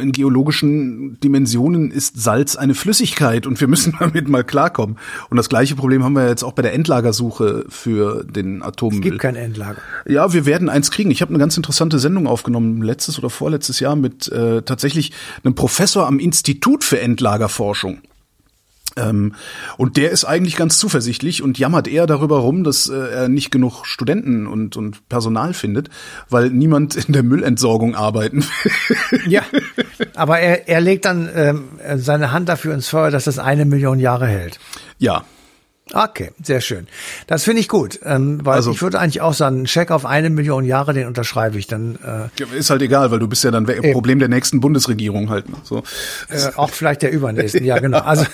in 0.00 0.12
geologischen 0.12 1.20
Dimensionen 1.20 1.90
ist 1.90 2.20
Salz 2.20 2.56
eine 2.56 2.74
Flüssigkeit 2.74 3.46
und 3.46 3.60
wir 3.60 3.68
müssen 3.68 3.94
damit 4.00 4.28
mal 4.28 4.44
klarkommen. 4.44 4.96
Und 5.30 5.36
das 5.36 5.48
gleiche 5.48 5.76
Problem 5.76 6.02
haben 6.04 6.14
wir 6.14 6.28
jetzt 6.28 6.42
auch 6.42 6.52
bei 6.52 6.62
der 6.62 6.74
Endlagersuche 6.74 7.66
für 7.68 8.24
den 8.24 8.62
Atommüll. 8.74 8.98
Es 8.98 9.02
gibt 9.02 9.18
kein 9.18 9.36
Endlager. 9.36 9.80
Ja, 10.06 10.32
wir 10.32 10.46
werden 10.46 10.68
eins 10.68 10.90
kriegen. 10.90 11.10
Ich 11.10 11.22
habe 11.22 11.30
eine 11.30 11.38
ganz 11.38 11.56
interessante 11.56 11.98
Sendung 11.98 12.26
aufgenommen, 12.26 12.82
letztes 12.82 13.18
oder 13.18 13.30
vorletztes 13.30 13.80
Jahr 13.80 13.96
mit 13.96 14.28
äh, 14.28 14.62
tatsächlich 14.62 15.12
einem 15.42 15.54
Professor 15.54 16.06
am 16.06 16.18
Institut 16.18 16.84
für 16.84 17.00
Endlagerforschung. 17.00 18.02
Ähm, 18.96 19.34
und 19.76 19.96
der 19.96 20.10
ist 20.10 20.24
eigentlich 20.24 20.56
ganz 20.56 20.78
zuversichtlich 20.78 21.42
und 21.42 21.58
jammert 21.58 21.88
eher 21.88 22.06
darüber 22.06 22.38
rum, 22.38 22.64
dass 22.64 22.88
äh, 22.88 22.94
er 22.94 23.28
nicht 23.28 23.50
genug 23.50 23.84
Studenten 23.84 24.46
und, 24.46 24.76
und 24.76 25.08
Personal 25.08 25.54
findet, 25.54 25.88
weil 26.28 26.50
niemand 26.50 26.94
in 26.94 27.12
der 27.12 27.22
Müllentsorgung 27.22 27.94
arbeiten 27.94 28.44
will. 29.10 29.20
Ja, 29.26 29.42
aber 30.14 30.38
er, 30.38 30.68
er 30.68 30.80
legt 30.80 31.06
dann 31.06 31.28
ähm, 31.34 31.64
seine 31.96 32.30
Hand 32.30 32.48
dafür 32.48 32.74
ins 32.74 32.88
Feuer, 32.88 33.10
dass 33.10 33.24
das 33.24 33.38
eine 33.38 33.64
Million 33.64 33.98
Jahre 33.98 34.26
hält. 34.26 34.60
Ja, 34.98 35.24
Okay, 35.92 36.30
sehr 36.42 36.62
schön. 36.62 36.86
Das 37.26 37.44
finde 37.44 37.60
ich 37.60 37.68
gut, 37.68 38.00
ähm, 38.04 38.40
weil 38.42 38.54
Also- 38.54 38.70
ich 38.72 38.80
würde 38.80 38.98
eigentlich 38.98 39.20
auch 39.20 39.34
sagen, 39.34 39.56
einen 39.56 39.66
Scheck 39.66 39.90
auf 39.90 40.06
eine 40.06 40.30
Million 40.30 40.64
Jahre, 40.64 40.94
den 40.94 41.06
unterschreibe 41.06 41.58
ich 41.58 41.66
dann 41.66 41.98
äh, 42.02 42.56
Ist 42.58 42.70
halt 42.70 42.80
egal, 42.80 43.10
weil 43.10 43.18
du 43.18 43.28
bist 43.28 43.44
ja 43.44 43.50
dann 43.50 43.68
we- 43.68 43.92
Problem 43.92 44.18
der 44.18 44.28
nächsten 44.28 44.60
Bundesregierung 44.60 45.28
halt. 45.28 45.48
ne? 45.50 45.56
So. 45.62 45.82
äh, 46.30 46.50
auch 46.56 46.70
vielleicht 46.70 47.02
der 47.02 47.12
übernächsten. 47.12 47.64
Ja, 47.64 47.78
genau. 47.80 47.98
Also, 48.00 48.24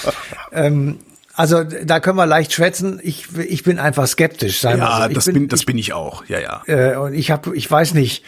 ähm, 0.52 0.98
also 1.36 1.64
da 1.64 2.00
können 2.00 2.16
wir 2.16 2.24
leicht 2.24 2.54
schwätzen. 2.54 2.98
Ich, 3.02 3.26
ich 3.36 3.62
bin 3.62 3.78
einfach 3.78 4.06
skeptisch. 4.06 4.60
Sagen 4.60 4.78
Ja, 4.78 5.02
so. 5.02 5.08
Ich 5.10 5.14
das 5.14 5.26
bin, 5.26 5.48
das 5.48 5.64
bin 5.66 5.76
ich 5.76 5.92
auch. 5.92 6.24
Ja, 6.28 6.40
ja. 6.40 6.62
Äh, 6.66 6.96
und 6.96 7.12
ich 7.12 7.30
habe, 7.30 7.54
ich 7.54 7.70
weiß 7.70 7.92
nicht, 7.92 8.24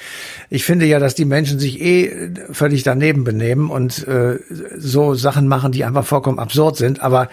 ich 0.51 0.65
finde 0.65 0.85
ja, 0.85 0.99
dass 0.99 1.15
die 1.15 1.25
Menschen 1.25 1.59
sich 1.59 1.81
eh 1.81 2.31
völlig 2.51 2.83
daneben 2.83 3.25
benehmen 3.25 3.71
und 3.71 4.07
äh, 4.07 4.39
so 4.77 5.15
Sachen 5.15 5.49
machen, 5.49 5.73
die 5.73 5.85
einfach 5.85 6.05
vollkommen 6.05 6.39
absurd 6.39 6.77
sind. 6.77 7.01
Aber 7.01 7.31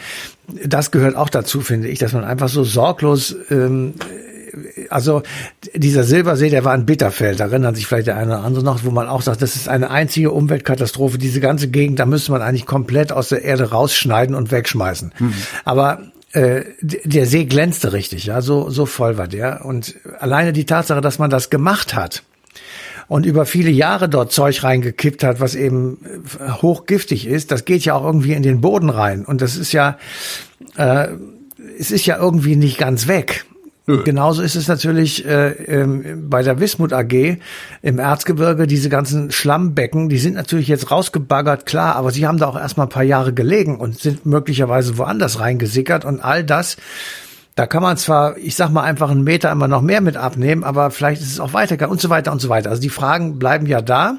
das 0.48 0.92
gehört 0.92 1.18
auch 1.18 1.30
dazu, 1.30 1.60
finde 1.60 1.90
ich, 1.90 2.00
dass 2.00 2.14
man 2.14 2.24
einfach 2.24 2.48
so 2.48 2.64
sorglos 2.64 3.36
ähm, 3.52 3.96
also 4.90 5.24
dieser 5.74 6.04
Silbersee, 6.04 6.50
der 6.50 6.64
war 6.64 6.76
in 6.76 6.86
Bitterfeld, 6.86 7.40
da 7.40 7.46
erinnern 7.46 7.76
sich 7.76 7.88
vielleicht 7.88 8.08
der 8.08 8.18
eine 8.18 8.34
oder 8.34 8.44
andere 8.44 8.64
noch, 8.64 8.84
wo 8.84 8.92
man 8.92 9.08
auch 9.08 9.22
sagt, 9.22 9.42
das 9.42 9.56
ist 9.56 9.68
eine 9.70 9.90
einzige 9.90 10.32
Umweltkatastrophe. 10.32 11.18
Diese 11.18 11.40
ganze 11.40 11.70
Gegend, 11.70 12.00
da 12.00 12.06
müsste 12.06 12.32
man 12.32 12.42
eigentlich 12.42 12.66
komplett 12.66 13.12
aus 13.12 13.30
der 13.30 13.44
Erde 13.44 13.72
rausschneiden 13.72 14.36
und 14.36 14.52
wegschmeißen. 14.52 15.12
Aber 15.64 16.02
äh, 16.32 16.64
der 16.82 17.26
See 17.26 17.46
glänzte 17.46 17.94
richtig, 17.94 18.26
ja, 18.26 18.42
so, 18.42 18.70
so 18.70 18.86
voll 18.86 19.18
war 19.18 19.28
der. 19.28 19.66
Und 19.66 19.96
alleine 20.20 20.54
die 20.54 20.66
Tatsache, 20.66 21.02
dass 21.02 21.20
man 21.20 21.30
das 21.30 21.50
gemacht 21.50 21.96
hat, 21.96 22.24
und 23.08 23.26
über 23.26 23.46
viele 23.46 23.70
Jahre 23.70 24.10
dort 24.10 24.32
Zeug 24.32 24.64
reingekippt 24.64 25.24
hat, 25.24 25.40
was 25.40 25.56
eben 25.56 26.00
äh, 26.40 26.52
hochgiftig 26.62 27.28
ist, 27.28 27.52
das 27.52 27.66
geht 27.66 27.86
ja 27.86 27.94
auch 27.96 28.04
irgendwie 28.04 28.34
in 28.34 28.44
den 28.44 28.62
Boden 28.62 28.90
rein. 28.90 29.26
Und 29.26 29.42
das 29.42 29.58
ist 29.58 29.72
ja, 29.74 29.98
äh, 30.76 31.10
es 31.80 31.92
ist 31.92 32.06
ja 32.06 32.18
irgendwie 32.18 32.56
nicht 32.56 32.78
ganz 32.78 33.08
weg. 33.08 33.46
Genauso 34.04 34.42
ist 34.42 34.56
es 34.56 34.68
natürlich 34.68 35.26
äh, 35.26 35.50
ähm, 35.50 36.28
bei 36.28 36.42
der 36.42 36.60
Wismut 36.60 36.92
AG 36.92 37.38
im 37.84 38.00
Erzgebirge, 38.00 38.66
diese 38.66 38.90
ganzen 38.90 39.32
Schlammbecken, 39.32 40.10
die 40.10 40.18
sind 40.18 40.34
natürlich 40.34 40.68
jetzt 40.68 40.90
rausgebaggert, 40.90 41.68
klar, 41.68 41.96
aber 41.96 42.10
sie 42.10 42.26
haben 42.26 42.40
da 42.40 42.48
auch 42.48 42.58
erstmal 42.58 42.88
ein 42.88 42.92
paar 42.92 43.04
Jahre 43.04 43.32
gelegen 43.32 43.78
und 43.80 44.00
sind 44.00 44.26
möglicherweise 44.26 44.98
woanders 44.98 45.40
reingesickert 45.40 46.04
und 46.04 46.20
all 46.20 46.44
das, 46.44 46.78
da 47.54 47.68
kann 47.68 47.84
man 47.84 47.96
zwar, 47.96 48.38
ich 48.38 48.56
sag 48.56 48.70
mal, 48.70 48.82
einfach 48.82 49.12
einen 49.12 49.24
Meter 49.24 49.52
immer 49.52 49.70
noch 49.70 49.82
mehr 49.82 50.02
mit 50.02 50.18
abnehmen, 50.18 50.64
aber 50.64 50.92
vielleicht 50.92 51.22
ist 51.22 51.32
es 51.32 51.40
auch 51.40 51.54
weitergegangen 51.54 51.92
und 51.92 52.02
so 52.02 52.10
weiter 52.10 52.32
und 52.32 52.42
so 52.42 52.50
weiter. 52.50 52.70
Also 52.70 52.82
die 52.82 52.90
Fragen 52.90 53.40
bleiben 53.40 53.66
ja 53.66 53.82
da 53.82 54.18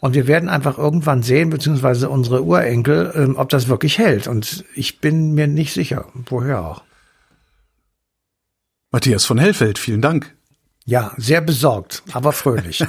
und 0.00 0.14
wir 0.14 0.26
werden 0.26 0.48
einfach 0.48 0.78
irgendwann 0.78 1.22
sehen, 1.22 1.50
beziehungsweise 1.50 2.08
unsere 2.08 2.42
Urenkel, 2.42 3.12
ähm, 3.14 3.36
ob 3.36 3.50
das 3.50 3.68
wirklich 3.68 3.98
hält. 3.98 4.26
Und 4.26 4.64
ich 4.74 5.00
bin 5.00 5.32
mir 5.34 5.46
nicht 5.46 5.72
sicher, 5.72 6.06
woher 6.28 6.62
auch. 6.62 6.82
Matthias 8.92 9.24
von 9.24 9.38
Hellfeld, 9.38 9.78
vielen 9.78 10.02
Dank. 10.02 10.36
Ja, 10.84 11.12
sehr 11.16 11.40
besorgt, 11.40 12.02
aber 12.12 12.32
fröhlich. 12.32 12.84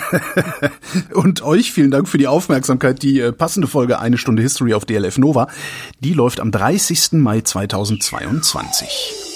Und 1.13 1.43
euch 1.43 1.71
vielen 1.71 1.91
Dank 1.91 2.09
für 2.09 2.17
die 2.17 2.27
Aufmerksamkeit. 2.27 3.01
Die 3.03 3.19
äh, 3.19 3.31
passende 3.31 3.67
Folge 3.67 3.99
Eine 3.99 4.17
Stunde 4.17 4.41
History 4.41 4.73
auf 4.73 4.83
DLF 4.83 5.17
Nova, 5.17 5.47
die 5.99 6.13
läuft 6.13 6.39
am 6.39 6.51
30. 6.51 7.13
Mai 7.13 7.41
2022. 7.41 9.32